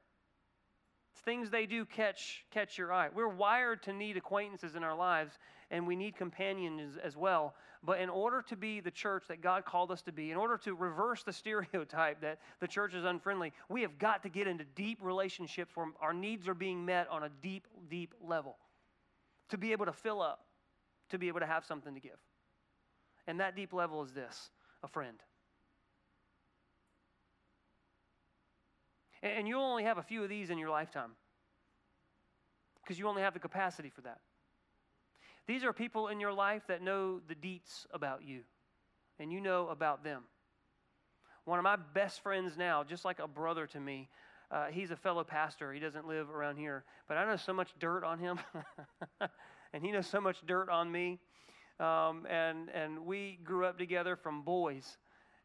[1.25, 3.09] Things they do catch, catch your eye.
[3.15, 5.39] We're wired to need acquaintances in our lives,
[5.71, 7.55] and we need companions as well.
[7.85, 10.57] But in order to be the church that God called us to be, in order
[10.59, 14.65] to reverse the stereotype that the church is unfriendly, we have got to get into
[14.77, 18.57] deep relationships where our needs are being met on a deep, deep level
[19.49, 20.47] to be able to fill up,
[21.11, 22.19] to be able to have something to give.
[23.27, 24.51] And that deep level is this
[24.83, 25.19] a friend.
[29.23, 31.13] And you'll only have a few of these in your lifetime
[32.83, 34.19] because you only have the capacity for that.
[35.47, 38.41] These are people in your life that know the deets about you,
[39.19, 40.23] and you know about them.
[41.45, 44.09] One of my best friends now, just like a brother to me,
[44.51, 45.73] uh, he's a fellow pastor.
[45.73, 48.39] He doesn't live around here, but I know so much dirt on him,
[49.73, 51.19] and he knows so much dirt on me.
[51.81, 54.99] Um, and, and we grew up together from boys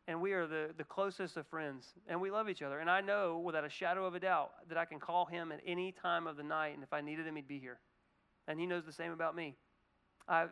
[0.08, 2.80] and we are the, the closest of friends, and we love each other.
[2.80, 5.60] And I know without a shadow of a doubt that I can call him at
[5.66, 7.80] any time of the night, and if I needed him, he'd be here.
[8.48, 9.58] And he knows the same about me.
[10.28, 10.48] I,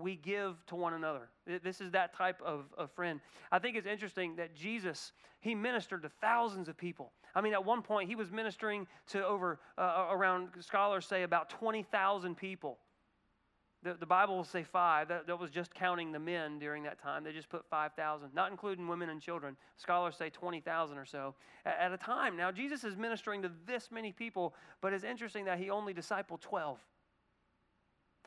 [0.00, 1.28] we give to one another.
[1.62, 3.20] This is that type of, of friend.
[3.52, 7.12] I think it's interesting that Jesus, he ministered to thousands of people.
[7.34, 11.50] I mean, at one point, he was ministering to over, uh, around, scholars say, about
[11.50, 12.78] 20,000 people.
[13.82, 15.08] The, the Bible will say five.
[15.08, 17.22] That, that was just counting the men during that time.
[17.22, 19.56] They just put 5,000, not including women and children.
[19.76, 21.34] Scholars say 20,000 or so
[21.66, 22.36] at, at a time.
[22.36, 26.40] Now, Jesus is ministering to this many people, but it's interesting that he only discipled
[26.40, 26.78] 12.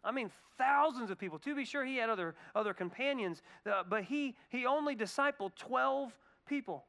[0.04, 1.40] I mean, thousands of people.
[1.40, 6.12] To be sure, he had other, other companions, uh, but he, he only discipled 12
[6.48, 6.86] people.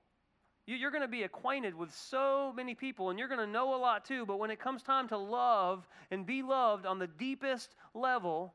[0.67, 3.79] You're going to be acquainted with so many people and you're going to know a
[3.79, 7.75] lot too, but when it comes time to love and be loved on the deepest
[7.95, 8.53] level,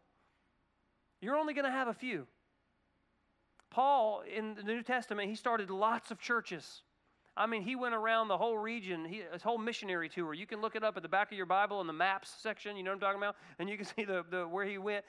[1.21, 2.27] you're only going to have a few.
[3.71, 6.83] Paul, in the New Testament, he started lots of churches.
[7.35, 10.33] I mean, he went around the whole region, he, his whole missionary tour.
[10.33, 12.77] You can look it up at the back of your Bible in the maps section,
[12.77, 13.35] you know what I'm talking about?
[13.57, 15.03] And you can see the, the, where he went.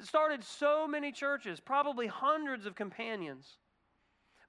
[0.00, 3.56] Started so many churches, probably hundreds of companions.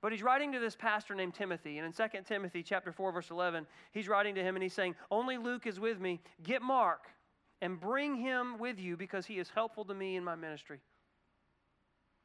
[0.01, 1.77] But he's writing to this pastor named Timothy.
[1.77, 4.95] And in 2 Timothy chapter 4, verse 11, he's writing to him and he's saying,
[5.09, 6.21] Only Luke is with me.
[6.43, 7.07] Get Mark
[7.61, 10.79] and bring him with you because he is helpful to me in my ministry.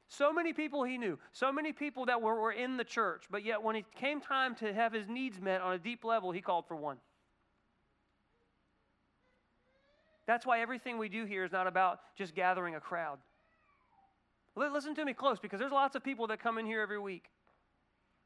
[0.08, 3.44] So many people he knew, so many people that were, were in the church, but
[3.44, 6.40] yet when it came time to have his needs met on a deep level, he
[6.40, 6.98] called for one.
[10.26, 13.18] That's why everything we do here is not about just gathering a crowd.
[14.56, 17.30] Listen to me close because there's lots of people that come in here every week.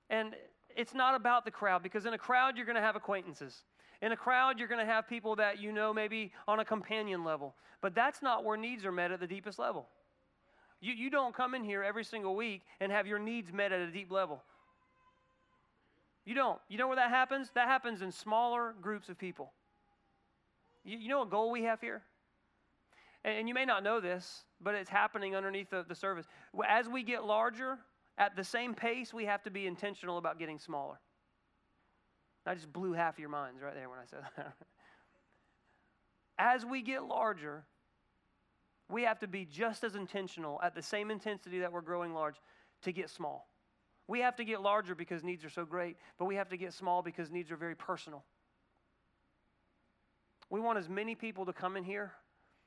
[0.09, 0.35] And
[0.77, 3.65] it's not about the crowd because in a crowd, you're going to have acquaintances.
[4.01, 7.25] In a crowd, you're going to have people that you know maybe on a companion
[7.25, 7.55] level.
[7.81, 9.89] But that's not where needs are met at the deepest level.
[10.81, 13.81] You, you don't come in here every single week and have your needs met at
[13.81, 14.43] a deep level.
[16.25, 16.59] You don't.
[16.69, 17.51] You know where that happens?
[17.55, 19.53] That happens in smaller groups of people.
[20.85, 22.03] You, you know what goal we have here?
[23.25, 26.27] And, and, you may not know this, but it's happening underneath the, the service.
[26.67, 27.79] As we get larger,
[28.17, 31.01] at the same pace, we have to be intentional about getting smaller.
[32.47, 34.55] I just blew half of your minds right there when I said that.
[36.39, 37.65] As we get larger,
[38.91, 42.37] we have to be just as intentional at the same intensity that we're growing large
[42.83, 43.49] to get small.
[44.09, 46.73] We have to get larger because needs are so great, but we have to get
[46.73, 48.25] small because needs are very personal.
[50.51, 52.13] We want as many people to come in here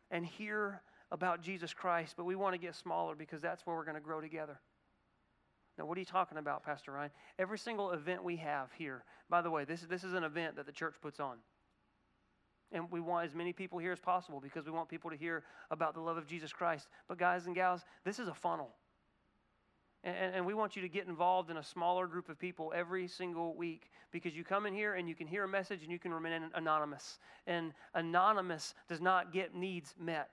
[0.09, 0.81] and hear
[1.11, 4.01] about Jesus Christ, but we want to get smaller because that's where we're going to
[4.01, 4.59] grow together.
[5.77, 7.11] Now, what are you talking about, Pastor Ryan?
[7.37, 10.65] Every single event we have here, by the way, this, this is an event that
[10.65, 11.37] the church puts on.
[12.73, 15.43] And we want as many people here as possible because we want people to hear
[15.71, 16.89] about the love of Jesus Christ.
[17.07, 18.71] But, guys and gals, this is a funnel.
[20.03, 23.07] And, and, we want you to get involved in a smaller group of people every
[23.07, 25.99] single week because you come in here and you can hear a message and you
[25.99, 27.19] can remain anonymous.
[27.47, 30.29] And anonymous does not get needs met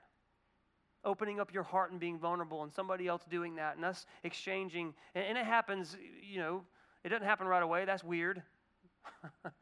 [1.05, 4.93] opening up your heart and being vulnerable and somebody else doing that and us exchanging
[5.15, 6.63] and, and it happens you know
[7.05, 8.43] it doesn't happen right away that's weird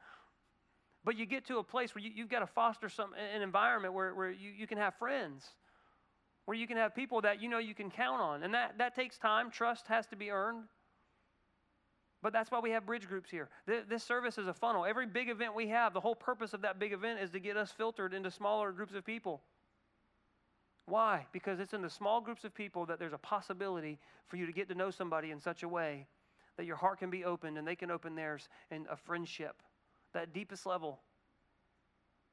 [1.09, 3.95] but you get to a place where you, you've got to foster some an environment
[3.95, 5.43] where, where you, you can have friends
[6.45, 8.95] where you can have people that you know you can count on and that, that
[8.95, 10.65] takes time trust has to be earned
[12.23, 13.49] but that's why we have bridge groups here.
[13.89, 14.85] This service is a funnel.
[14.85, 17.57] Every big event we have, the whole purpose of that big event is to get
[17.57, 19.41] us filtered into smaller groups of people.
[20.87, 21.27] Why?
[21.33, 24.53] Because it's in the small groups of people that there's a possibility for you to
[24.53, 26.09] get to know somebody in such a way
[26.57, 29.63] that your heart can be opened and they can open theirs and a friendship,
[30.15, 31.01] that deepest level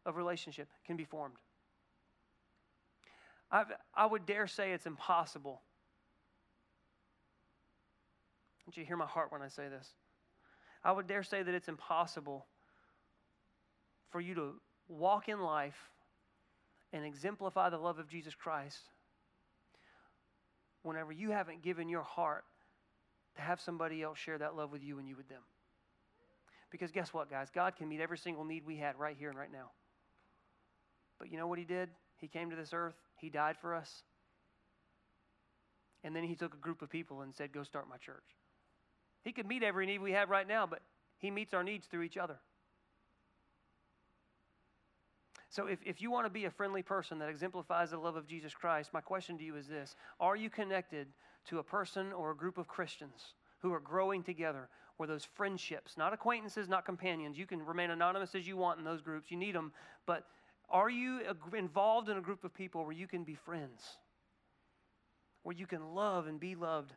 [0.06, 1.36] of relationship can be formed.
[3.52, 5.62] I've, I would dare say it's impossible.
[8.66, 9.88] Don't you hear my heart when I say this?
[10.84, 12.46] I would dare say that it's impossible
[14.10, 14.54] for you to
[14.88, 15.92] walk in life
[16.94, 18.80] and exemplify the love of Jesus Christ
[20.84, 22.46] whenever you haven't given your heart
[23.36, 25.42] to have somebody else share that love with you and you with them.
[26.72, 27.50] Because guess what, guys?
[27.54, 29.72] God can meet every single need we had right here and right now.
[31.20, 31.90] But you know what He did?
[32.18, 34.04] He came to this earth, He died for us.
[36.04, 38.24] And then He took a group of people and said, Go start my church.
[39.24, 40.82] He could meet every need we have right now, but
[41.18, 42.38] He meets our needs through each other.
[45.50, 48.28] So, if, if you want to be a friendly person that exemplifies the love of
[48.28, 51.08] Jesus Christ, my question to you is this Are you connected
[51.50, 55.98] to a person or a group of Christians who are growing together, where those friendships,
[55.98, 59.38] not acquaintances, not companions, you can remain anonymous as you want in those groups, you
[59.38, 59.72] need them,
[60.06, 60.26] but
[60.70, 61.22] are you
[61.56, 63.82] involved in a group of people where you can be friends?
[65.44, 66.94] Where you can love and be loved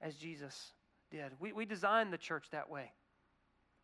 [0.00, 0.72] as Jesus
[1.10, 1.32] did?
[1.38, 2.92] We, we designed the church that way.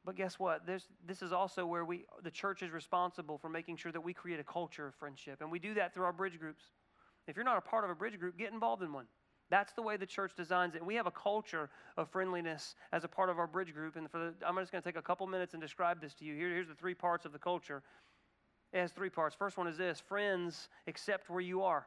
[0.04, 0.66] But guess what?
[0.66, 4.12] There's, this is also where we, the church is responsible for making sure that we
[4.12, 5.40] create a culture of friendship.
[5.40, 6.62] And we do that through our bridge groups.
[7.26, 9.06] If you're not a part of a bridge group, get involved in one.
[9.50, 10.84] That's the way the church designs it.
[10.84, 13.96] We have a culture of friendliness as a part of our bridge group.
[13.96, 16.24] And for the, I'm just going to take a couple minutes and describe this to
[16.24, 16.34] you.
[16.34, 17.82] Here, here's the three parts of the culture.
[18.72, 19.36] It has three parts.
[19.36, 21.86] First one is this friends accept where you are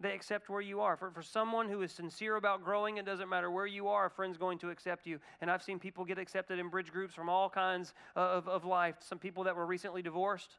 [0.00, 0.96] they accept where you are.
[0.96, 4.10] For, for someone who is sincere about growing, it doesn't matter where you are, a
[4.10, 5.18] friend's going to accept you.
[5.40, 8.64] And I've seen people get accepted in bridge groups from all kinds uh, of, of
[8.64, 8.96] life.
[9.00, 10.58] Some people that were recently divorced,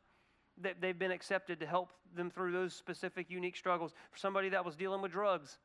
[0.62, 3.94] that they've been accepted to help them through those specific, unique struggles.
[4.12, 5.58] For somebody that was dealing with drugs,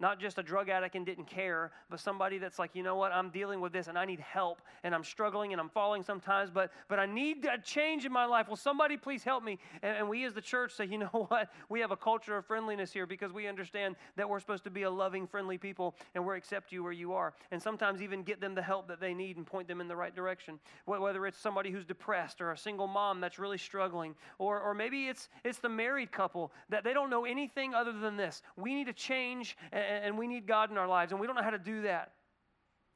[0.00, 3.12] not just a drug addict and didn't care, but somebody that's like, you know what,
[3.12, 6.50] I'm dealing with this and I need help and I'm struggling and I'm falling sometimes,
[6.50, 8.48] but but I need a change in my life.
[8.48, 9.58] Will somebody please help me?
[9.82, 12.46] And, and we as the church say, you know what, we have a culture of
[12.46, 16.26] friendliness here because we understand that we're supposed to be a loving, friendly people and
[16.26, 17.32] we accept you where you are.
[17.50, 19.96] And sometimes even get them the help that they need and point them in the
[19.96, 20.58] right direction.
[20.86, 25.06] Whether it's somebody who's depressed or a single mom that's really struggling, or, or maybe
[25.06, 28.42] it's it's the married couple that they don't know anything other than this.
[28.56, 31.36] We need to change and, and we need God in our lives, and we don't
[31.36, 32.12] know how to do that.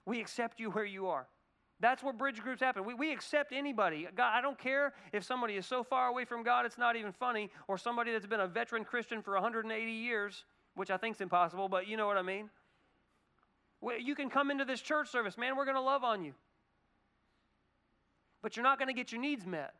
[0.07, 1.27] We accept you where you are.
[1.81, 2.85] That's where bridge groups happen.
[2.85, 4.09] We, we accept anybody.
[4.16, 7.12] God, I don't care if somebody is so far away from God it's not even
[7.12, 11.20] funny, or somebody that's been a veteran Christian for 180 years, which I think is
[11.20, 12.51] impossible, but you know what I mean.
[14.01, 16.35] You can come into this church service, man, we're going to love on you.
[18.42, 19.74] But you're not going to get your needs met.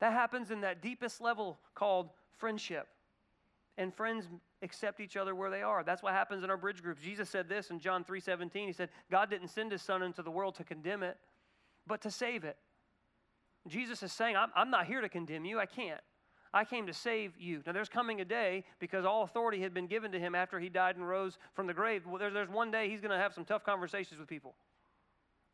[0.00, 2.86] That happens in that deepest level called friendship.
[3.78, 4.28] And friends
[4.62, 5.84] accept each other where they are.
[5.84, 7.02] That's what happens in our bridge groups.
[7.02, 8.66] Jesus said this in John 3:17.
[8.66, 11.18] He said, "God didn't send his son into the world to condemn it,
[11.86, 12.56] but to save it."
[13.68, 15.58] Jesus is saying, I'm, I'm not here to condemn you.
[15.58, 16.00] I can't.
[16.54, 17.62] I came to save you.
[17.66, 20.68] Now, there's coming a day because all authority had been given to him after he
[20.68, 22.06] died and rose from the grave.
[22.06, 24.54] Well, there's, there's one day he's going to have some tough conversations with people.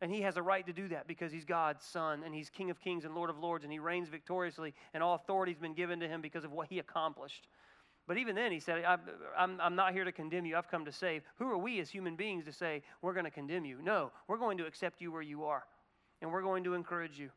[0.01, 2.69] And he has a right to do that because he's God's son and he's King
[2.69, 5.73] of kings and Lord of lords and he reigns victoriously and all authority has been
[5.73, 7.47] given to him because of what he accomplished.
[8.07, 8.83] But even then, he said,
[9.37, 10.57] I'm, I'm not here to condemn you.
[10.57, 11.23] I've come to save.
[11.37, 13.79] Who are we as human beings to say, we're going to condemn you?
[13.81, 15.63] No, we're going to accept you where you are,
[16.21, 17.29] and we're going to encourage you.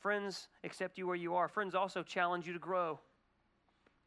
[0.00, 1.48] Friends accept you where you are.
[1.48, 2.98] Friends also challenge you to grow.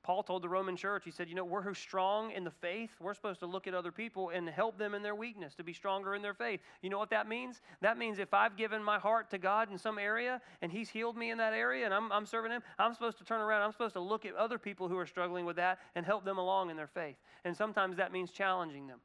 [0.05, 2.91] Paul told the Roman church, he said, You know, we're strong in the faith.
[3.01, 5.73] We're supposed to look at other people and help them in their weakness to be
[5.73, 6.59] stronger in their faith.
[6.83, 7.59] You know what that means?
[7.81, 11.17] That means if I've given my heart to God in some area and He's healed
[11.17, 13.63] me in that area and I'm, I'm serving Him, I'm supposed to turn around.
[13.63, 16.37] I'm supposed to look at other people who are struggling with that and help them
[16.37, 17.17] along in their faith.
[17.43, 18.99] And sometimes that means challenging them.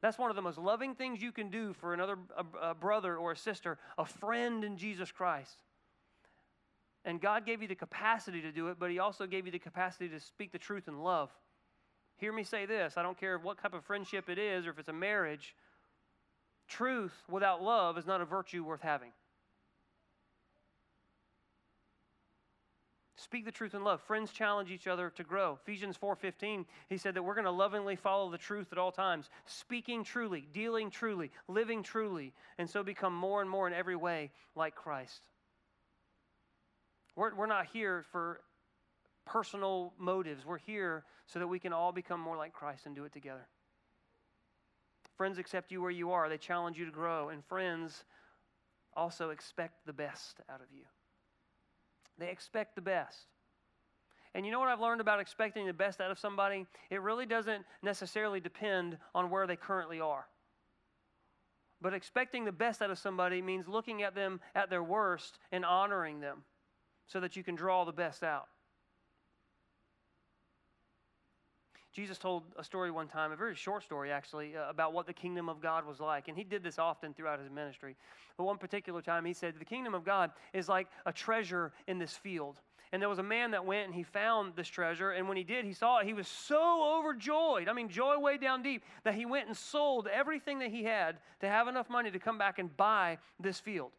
[0.00, 3.16] That's one of the most loving things you can do for another a, a brother
[3.16, 5.64] or a sister, a friend in Jesus Christ.
[7.06, 9.60] And God gave you the capacity to do it, but He also gave you the
[9.60, 11.30] capacity to speak the truth in love.
[12.16, 14.78] Hear me say this I don't care what type of friendship it is or if
[14.80, 15.54] it's a marriage,
[16.68, 19.12] truth without love is not a virtue worth having.
[23.18, 24.00] Speak the truth in love.
[24.02, 25.58] Friends challenge each other to grow.
[25.62, 29.30] Ephesians 4:15, he said that we're going to lovingly follow the truth at all times,
[29.44, 34.32] speaking truly, dealing truly, living truly, and so become more and more in every way
[34.54, 35.28] like Christ.
[37.16, 38.40] We're, we're not here for
[39.24, 40.44] personal motives.
[40.44, 43.48] We're here so that we can all become more like Christ and do it together.
[45.16, 48.04] Friends accept you where you are, they challenge you to grow, and friends
[48.94, 50.82] also expect the best out of you.
[52.18, 53.26] They expect the best.
[54.34, 56.66] And you know what I've learned about expecting the best out of somebody?
[56.90, 60.26] It really doesn't necessarily depend on where they currently are.
[61.80, 65.64] But expecting the best out of somebody means looking at them at their worst and
[65.64, 66.42] honoring them
[67.06, 68.48] so that you can draw the best out.
[71.96, 75.14] Jesus told a story one time, a very short story actually, uh, about what the
[75.14, 76.28] kingdom of God was like.
[76.28, 77.96] And he did this often throughout his ministry.
[78.36, 81.98] But one particular time he said, The kingdom of God is like a treasure in
[81.98, 82.60] this field.
[82.92, 85.12] And there was a man that went and he found this treasure.
[85.12, 86.06] And when he did, he saw it.
[86.06, 87.66] He was so overjoyed.
[87.66, 91.16] I mean, joy way down deep that he went and sold everything that he had
[91.40, 93.92] to have enough money to come back and buy this field.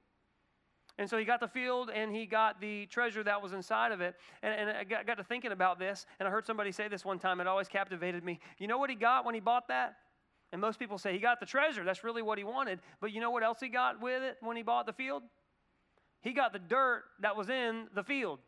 [0.98, 4.02] And so he got the field and he got the treasure that was inside of
[4.02, 4.16] it.
[4.42, 7.06] And, and I got, got to thinking about this, and I heard somebody say this
[7.06, 7.40] one time.
[7.40, 8.40] It always captivated me.
[8.58, 9.96] You know what he got when he bought that?
[10.52, 11.84] And most people say he got the treasure.
[11.84, 12.80] That's really what he wanted.
[13.02, 15.24] But you know what else he got with it when he bought the field?
[16.22, 18.40] He got the dirt that was in the field.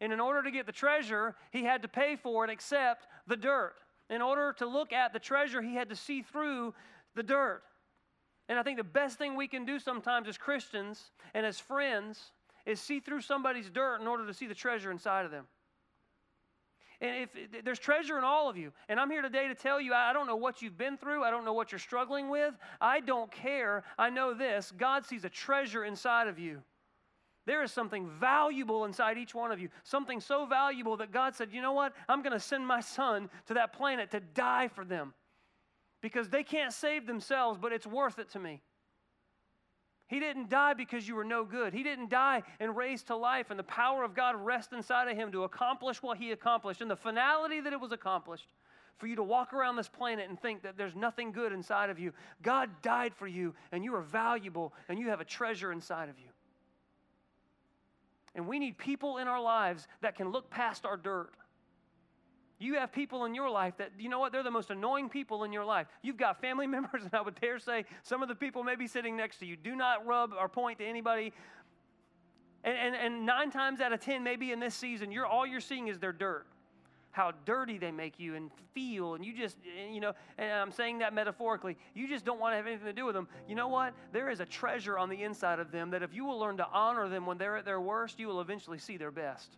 [0.00, 3.36] And in order to get the treasure, he had to pay for it except the
[3.36, 3.74] dirt.
[4.10, 6.74] In order to look at the treasure, he had to see through
[7.14, 7.62] the dirt.
[8.48, 12.32] And I think the best thing we can do sometimes as Christians and as friends
[12.64, 15.46] is see through somebody's dirt in order to see the treasure inside of them.
[17.00, 19.92] And if there's treasure in all of you, and I'm here today to tell you,
[19.92, 23.00] I don't know what you've been through, I don't know what you're struggling with, I
[23.00, 23.84] don't care.
[23.98, 26.62] I know this God sees a treasure inside of you.
[27.44, 31.50] There is something valuable inside each one of you, something so valuable that God said,
[31.52, 31.92] you know what?
[32.08, 35.12] I'm going to send my son to that planet to die for them
[36.06, 38.62] because they can't save themselves, but it's worth it to me.
[40.06, 41.74] He didn't die because you were no good.
[41.74, 45.16] He didn't die and raised to life, and the power of God rests inside of
[45.16, 46.80] him to accomplish what he accomplished.
[46.80, 48.46] And the finality that it was accomplished,
[48.98, 51.98] for you to walk around this planet and think that there's nothing good inside of
[51.98, 52.12] you.
[52.40, 56.20] God died for you, and you are valuable, and you have a treasure inside of
[56.20, 56.28] you.
[58.36, 61.32] And we need people in our lives that can look past our dirt.
[62.58, 65.44] You have people in your life that, you know what, they're the most annoying people
[65.44, 65.86] in your life.
[66.02, 68.86] You've got family members, and I would dare say some of the people may be
[68.86, 71.32] sitting next to you do not rub or point to anybody.
[72.64, 75.60] And, and, and nine times out of ten, maybe in this season, you're, all you're
[75.60, 76.46] seeing is their dirt
[77.16, 79.14] how dirty they make you and feel.
[79.14, 79.56] And you just,
[79.90, 82.92] you know, and I'm saying that metaphorically, you just don't want to have anything to
[82.92, 83.26] do with them.
[83.48, 83.94] You know what?
[84.12, 86.66] There is a treasure on the inside of them that if you will learn to
[86.70, 89.56] honor them when they're at their worst, you will eventually see their best.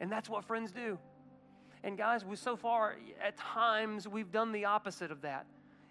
[0.00, 0.98] And that's what friends do.
[1.82, 5.46] And guys, we so far, at times, we've done the opposite of that.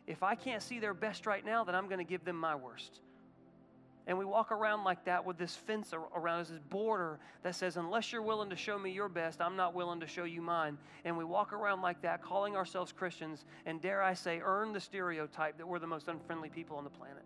[0.08, 2.56] If I can't see their best right now, then I'm going to give them my
[2.56, 3.00] worst.
[4.06, 7.78] And we walk around like that with this fence around us, this border that says,
[7.78, 10.78] unless you're willing to show me your best, I'm not willing to show you mine.
[11.06, 14.82] And we walk around like that, calling ourselves Christians, and dare I say, earn the
[14.82, 17.24] stereotype that we're the most unfriendly people on the planet.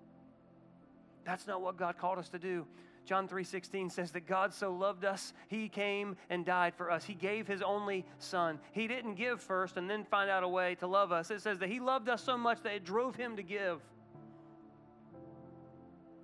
[1.25, 2.67] That's not what God called us to do.
[3.07, 7.05] John 3:16 says that God so loved us, he came and died for us.
[7.05, 8.59] He gave his only son.
[8.73, 11.31] He didn't give first and then find out a way to love us.
[11.31, 13.81] It says that he loved us so much that it drove him to give.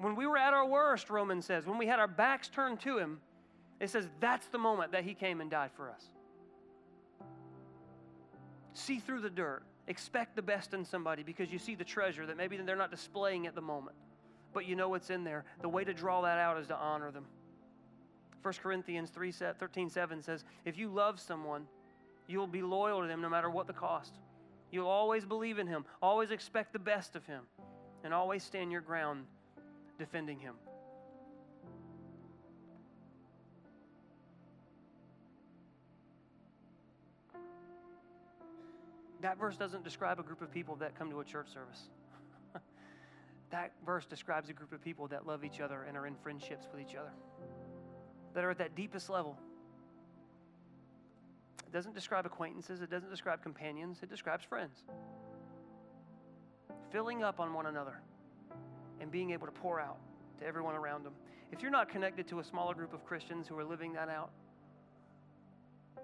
[0.03, 2.97] When we were at our worst, Romans says, when we had our backs turned to
[2.97, 3.21] Him,
[3.79, 6.03] it says that's the moment that He came and died for us.
[8.73, 9.63] See through the dirt.
[9.88, 13.47] Expect the best in somebody because you see the treasure that maybe they're not displaying
[13.47, 13.95] at the moment,
[14.53, 15.45] but you know what's in there.
[15.61, 17.25] The way to draw that out is to honor them.
[18.41, 21.65] 1 Corinthians 3, 13, 7 says, If you love someone,
[22.27, 24.13] you'll be loyal to them no matter what the cost.
[24.71, 27.43] You'll always believe in him, always expect the best of him,
[28.03, 29.25] and always stand your ground
[29.97, 30.55] defending him.
[39.21, 41.83] That verse doesn't describe a group of people that come to a church service.
[43.53, 46.65] That verse describes a group of people that love each other and are in friendships
[46.71, 47.11] with each other,
[48.33, 49.37] that are at that deepest level.
[51.59, 54.83] It doesn't describe acquaintances, it doesn't describe companions, it describes friends.
[56.91, 58.01] Filling up on one another
[58.99, 59.97] and being able to pour out
[60.39, 61.13] to everyone around them.
[61.51, 64.31] If you're not connected to a smaller group of Christians who are living that out,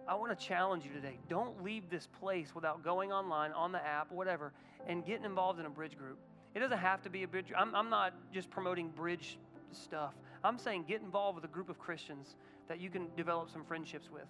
[0.07, 1.17] I want to challenge you today.
[1.29, 4.53] Don't leave this place without going online, on the app, whatever,
[4.87, 6.19] and getting involved in a bridge group.
[6.55, 7.51] It doesn't have to be a bridge.
[7.55, 9.37] I'm, I'm not just promoting bridge
[9.71, 10.13] stuff.
[10.43, 12.35] I'm saying get involved with a group of Christians
[12.67, 14.25] that you can develop some friendships with.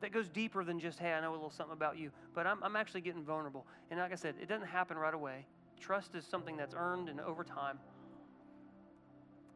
[0.00, 2.10] That goes deeper than just, hey, I know a little something about you.
[2.34, 3.66] But I'm, I'm actually getting vulnerable.
[3.90, 5.46] And like I said, it doesn't happen right away.
[5.78, 7.78] Trust is something that's earned and over time.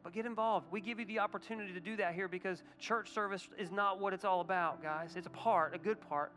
[0.04, 0.66] But get involved.
[0.70, 4.12] We give you the opportunity to do that here because church service is not what
[4.12, 5.14] it's all about, guys.
[5.16, 6.30] It's a part, a good part.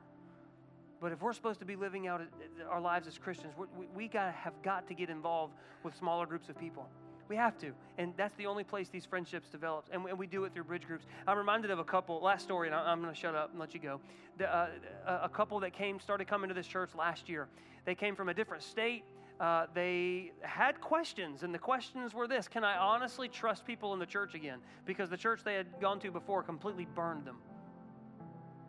[1.02, 2.22] But if we're supposed to be living out
[2.70, 6.50] our lives as Christians, we, we got have got to get involved with smaller groups
[6.50, 6.88] of people.
[7.30, 7.72] We have to.
[7.98, 9.86] And that's the only place these friendships develop.
[9.92, 11.06] And we, and we do it through bridge groups.
[11.28, 13.74] I'm reminded of a couple, last story, and I'm going to shut up and let
[13.74, 14.02] you go.
[14.38, 14.70] The, uh,
[15.06, 17.48] a couple that came, started coming to this church last year.
[17.86, 19.04] They came from a different state
[19.40, 24.00] uh, they had questions, and the questions were this Can I honestly trust people in
[24.00, 24.60] the church again?
[24.86, 27.38] Because the church they had gone to before completely burned them.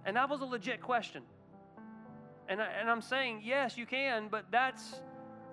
[0.04, 1.22] And that was a legit question.
[2.50, 5.00] And, I, and I'm saying, yes, you can, but that's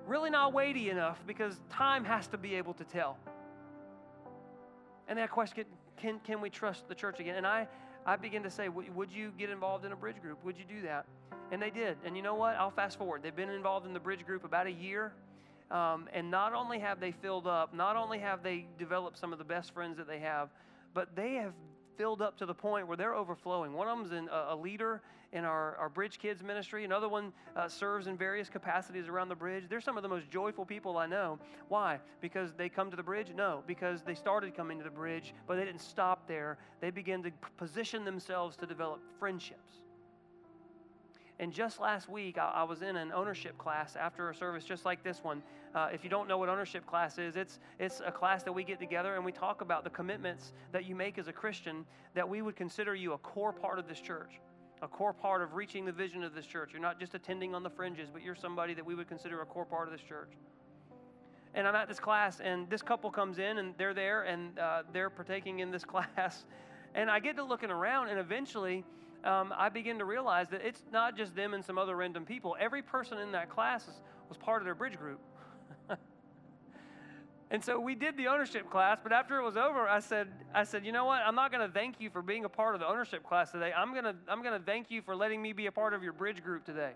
[0.07, 3.17] really not weighty enough because time has to be able to tell.
[5.07, 7.35] And that question can, can we trust the church again?
[7.35, 7.67] And I,
[8.05, 10.43] I begin to say, would you get involved in a bridge group?
[10.43, 11.05] Would you do that?
[11.51, 11.97] And they did.
[12.03, 12.55] And you know what?
[12.55, 13.21] I'll fast forward.
[13.21, 15.13] They've been involved in the bridge group about a year.
[15.69, 19.37] Um, and not only have they filled up, not only have they developed some of
[19.37, 20.49] the best friends that they have,
[20.93, 21.53] but they have
[21.97, 23.73] filled up to the point where they're overflowing.
[23.73, 25.01] One of them's in, a, a leader
[25.33, 26.85] in our, our Bridge Kids ministry.
[26.85, 29.65] Another one uh, serves in various capacities around the bridge.
[29.69, 31.39] They're some of the most joyful people I know.
[31.67, 31.99] Why?
[32.21, 33.33] Because they come to the bridge?
[33.35, 36.57] No, because they started coming to the bridge, but they didn't stop there.
[36.79, 39.86] They began to position themselves to develop friendships.
[41.39, 44.85] And just last week, I, I, was in an ownership class after a service just
[44.85, 45.43] like this one.
[45.75, 48.63] Uh, if you don't know what ownership class is, it's, it's a class that we
[48.63, 51.85] get together and we talk about the commitments that you make as a Christian
[52.15, 54.39] that we would consider you a core part of this church,
[54.81, 56.71] a core part of reaching the vision of this church.
[56.73, 59.45] You're not just attending on the fringes, but you're somebody that we would consider a
[59.45, 60.31] core part of this church.
[61.53, 64.83] And I'm at this class, and this couple comes in, and they're there, and uh,
[64.91, 66.45] they're partaking in this class.
[66.95, 68.83] And I get to looking around, and eventually,
[69.28, 72.55] um, I begin to realize that it's not just them and some other random people.
[72.59, 73.86] Every person in that class
[74.30, 75.19] was part of their bridge group.
[77.51, 80.63] and so we did the ownership class, but after it was over, I said, I
[80.63, 81.21] said, you know what?
[81.25, 83.73] I'm not going to thank you for being a part of the ownership class today.
[83.75, 86.03] I'm going to I'm going to thank you for letting me be a part of
[86.03, 86.91] your bridge group today.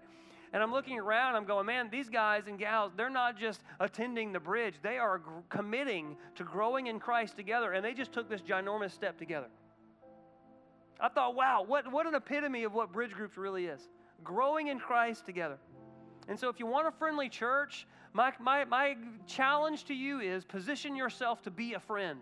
[0.54, 4.34] And I'm looking around, I'm going, man, these guys and gals, they're not just attending
[4.34, 8.42] the bridge, they are committing to growing in Christ together, and they just took this
[8.42, 9.48] ginormous step together.
[11.02, 13.82] I thought, wow, what, what an epitome of what bridge groups really is
[14.24, 15.58] growing in Christ together.
[16.28, 18.96] And so, if you want a friendly church, my, my, my
[19.26, 22.20] challenge to you is position yourself to be a friend.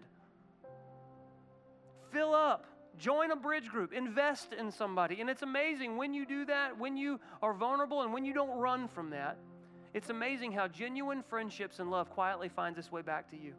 [2.11, 2.65] Fill up,
[2.97, 5.19] join a bridge group, invest in somebody.
[5.19, 8.57] And it's amazing when you do that, when you are vulnerable, and when you don't
[8.57, 9.37] run from that.
[9.93, 13.53] It's amazing how genuine friendships and love quietly finds its way back to you.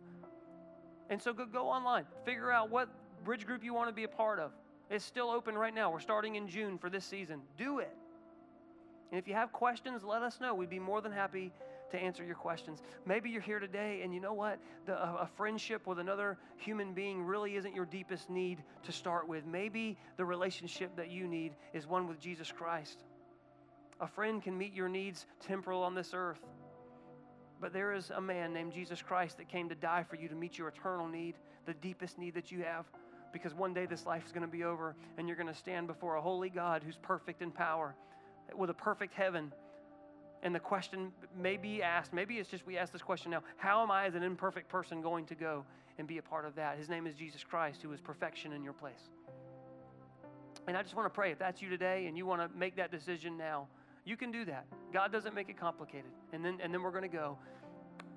[1.10, 2.88] And so go, go online, figure out what
[3.24, 4.52] bridge group you want to be a part of.
[4.90, 5.92] It's still open right now.
[5.92, 7.42] We're starting in June for this season.
[7.56, 7.96] Do it.
[9.12, 10.52] And if you have questions, let us know.
[10.52, 11.52] We'd be more than happy
[11.92, 12.82] to answer your questions.
[13.06, 14.58] Maybe you're here today and you know what?
[14.86, 19.28] The, a, a, friendship with another human being really isn't your deepest need to start
[19.28, 19.44] with.
[19.46, 23.02] Maybe the relationship that you need is one with Jesus Christ.
[24.00, 26.40] A friend can meet your needs temporal on this earth.
[27.60, 30.34] But there is a man named Jesus Christ that came to die for you to
[30.34, 31.34] meet your eternal need,
[31.66, 32.86] the deepest need that you have
[33.32, 35.86] because one day this life is going to be over and you're going to stand
[35.86, 37.94] before a holy God who's perfect in power
[38.56, 39.52] with a perfect heaven.
[40.42, 43.82] And the question may be asked, maybe it's just we ask this question now how
[43.82, 45.64] am I, as an imperfect person, going to go
[45.98, 46.78] and be a part of that?
[46.78, 49.10] His name is Jesus Christ, who is perfection in your place.
[50.66, 52.76] And I just want to pray if that's you today and you want to make
[52.76, 53.66] that decision now,
[54.04, 54.66] you can do that.
[54.92, 56.10] God doesn't make it complicated.
[56.32, 57.38] And then, and then we're going to go.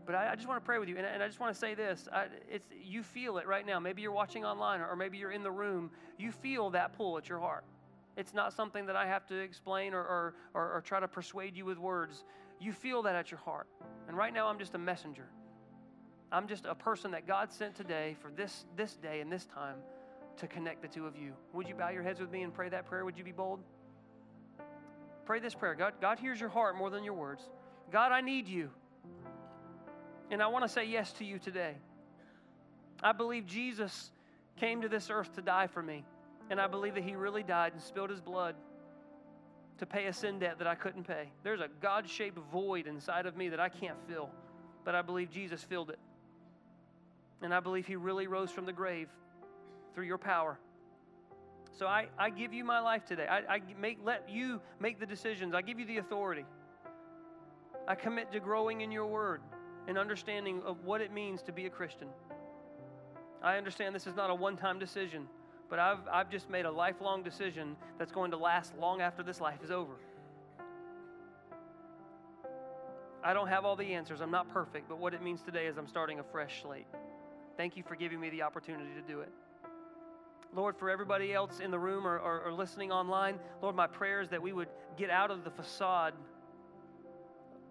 [0.05, 0.97] But I, I, just want to pray with you.
[0.97, 2.07] And, and I just want to say this.
[2.11, 3.79] I, it's, you feel it right now.
[3.79, 5.91] Maybe you're watching online or, or maybe you're in the room.
[6.17, 7.63] You feel that pull at your heart.
[8.15, 11.55] It's not something that I have to explain or, or, or, or try to persuade
[11.57, 12.23] you with words.
[12.59, 13.67] You feel that at your heart.
[14.07, 15.27] And right now, I'm just a messenger.
[16.31, 19.75] I'm just a person that God sent today for this, this day and this time
[20.37, 21.33] to connect the two of you.
[21.53, 23.05] Would you bow your heads with me and pray that prayer?
[23.05, 23.59] Would you be bold?
[25.25, 27.43] Pray this prayer God, God hears your heart more than your words.
[27.91, 28.71] God, I need you.
[30.31, 31.75] And I want to say yes to you today.
[33.01, 34.11] I believe Jesus
[34.59, 36.05] came to this earth to die for me.
[36.49, 38.55] And I believe that he really died and spilled his blood
[39.79, 41.29] to pay a sin debt that I couldn't pay.
[41.43, 44.29] There's a God shaped void inside of me that I can't fill,
[44.85, 45.99] but I believe Jesus filled it.
[47.41, 49.09] And I believe he really rose from the grave
[49.93, 50.59] through your power.
[51.77, 53.27] So I, I give you my life today.
[53.27, 55.53] I, I make, let you make the decisions.
[55.53, 56.45] I give you the authority.
[57.87, 59.41] I commit to growing in your word
[59.87, 62.07] and understanding of what it means to be a Christian.
[63.41, 65.27] I understand this is not a one time decision,
[65.69, 69.41] but I've, I've just made a lifelong decision that's going to last long after this
[69.41, 69.93] life is over.
[73.23, 74.21] I don't have all the answers.
[74.21, 76.87] I'm not perfect, but what it means today is I'm starting a fresh slate.
[77.55, 79.29] Thank you for giving me the opportunity to do it.
[80.55, 84.21] Lord, for everybody else in the room or, or, or listening online, Lord, my prayer
[84.21, 84.67] is that we would
[84.97, 86.13] get out of the facade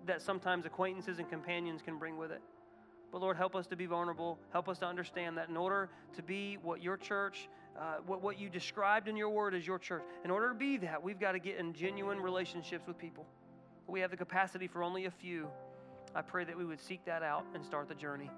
[0.07, 2.41] that sometimes acquaintances and companions can bring with it.
[3.13, 4.39] But Lord, help us to be vulnerable.
[4.53, 7.49] Help us to understand that in order to be what your church,
[7.79, 10.79] uh, what, what you described in your word as your church, in order to be
[10.79, 13.27] that, we've got to get in genuine relationships with people.
[13.87, 15.49] We have the capacity for only a few.
[16.15, 18.31] I pray that we would seek that out and start the journey.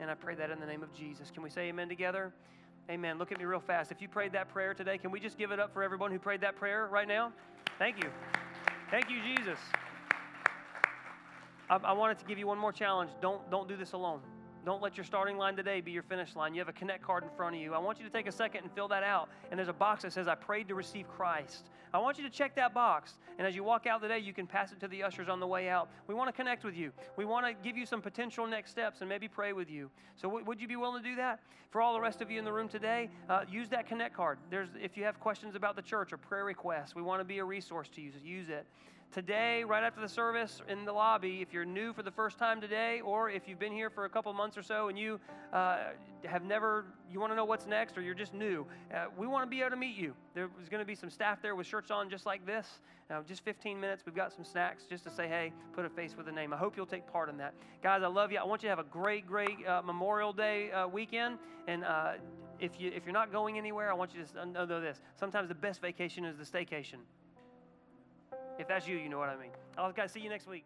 [0.00, 1.30] And I pray that in the name of Jesus.
[1.30, 2.32] Can we say amen together?
[2.90, 3.18] Amen.
[3.18, 3.92] Look at me real fast.
[3.92, 6.18] If you prayed that prayer today, can we just give it up for everyone who
[6.18, 7.32] prayed that prayer right now?
[7.78, 8.08] Thank you.
[8.90, 9.58] Thank you, Jesus.
[11.70, 13.10] I, I wanted to give you one more challenge.
[13.20, 14.20] Don't, don't do this alone.
[14.64, 16.54] Don't let your starting line today be your finish line.
[16.54, 17.72] You have a connect card in front of you.
[17.72, 19.28] I want you to take a second and fill that out.
[19.50, 21.70] And there's a box that says, I prayed to receive Christ.
[21.94, 23.14] I want you to check that box.
[23.38, 25.46] And as you walk out today, you can pass it to the ushers on the
[25.46, 25.88] way out.
[26.06, 26.92] We want to connect with you.
[27.16, 29.90] We want to give you some potential next steps and maybe pray with you.
[30.16, 31.40] So, w- would you be willing to do that?
[31.70, 34.38] For all the rest of you in the room today, uh, use that connect card.
[34.50, 37.38] There's, if you have questions about the church or prayer requests, we want to be
[37.38, 38.10] a resource to you.
[38.10, 38.66] So use it
[39.12, 42.60] today, right after the service in the lobby, if you're new for the first time
[42.60, 45.18] today, or if you've been here for a couple months or so and you
[45.52, 45.78] uh,
[46.24, 49.44] have never, you want to know what's next, or you're just new, uh, we want
[49.44, 50.14] to be able to meet you.
[50.34, 52.80] There's going to be some staff there with shirts on just like this.
[53.10, 54.02] Uh, just 15 minutes.
[54.04, 56.52] We've got some snacks just to say, hey, put a face with a name.
[56.52, 57.54] I hope you'll take part in that.
[57.82, 58.38] Guys, I love you.
[58.38, 61.38] I want you to have a great, great uh, Memorial Day uh, weekend.
[61.66, 62.12] And uh,
[62.60, 65.00] if, you, if you're not going anywhere, I want you to know this.
[65.18, 66.98] Sometimes the best vacation is the staycation.
[68.58, 69.50] If that's you, you know what I mean.
[69.76, 70.64] I'll guys see you next week.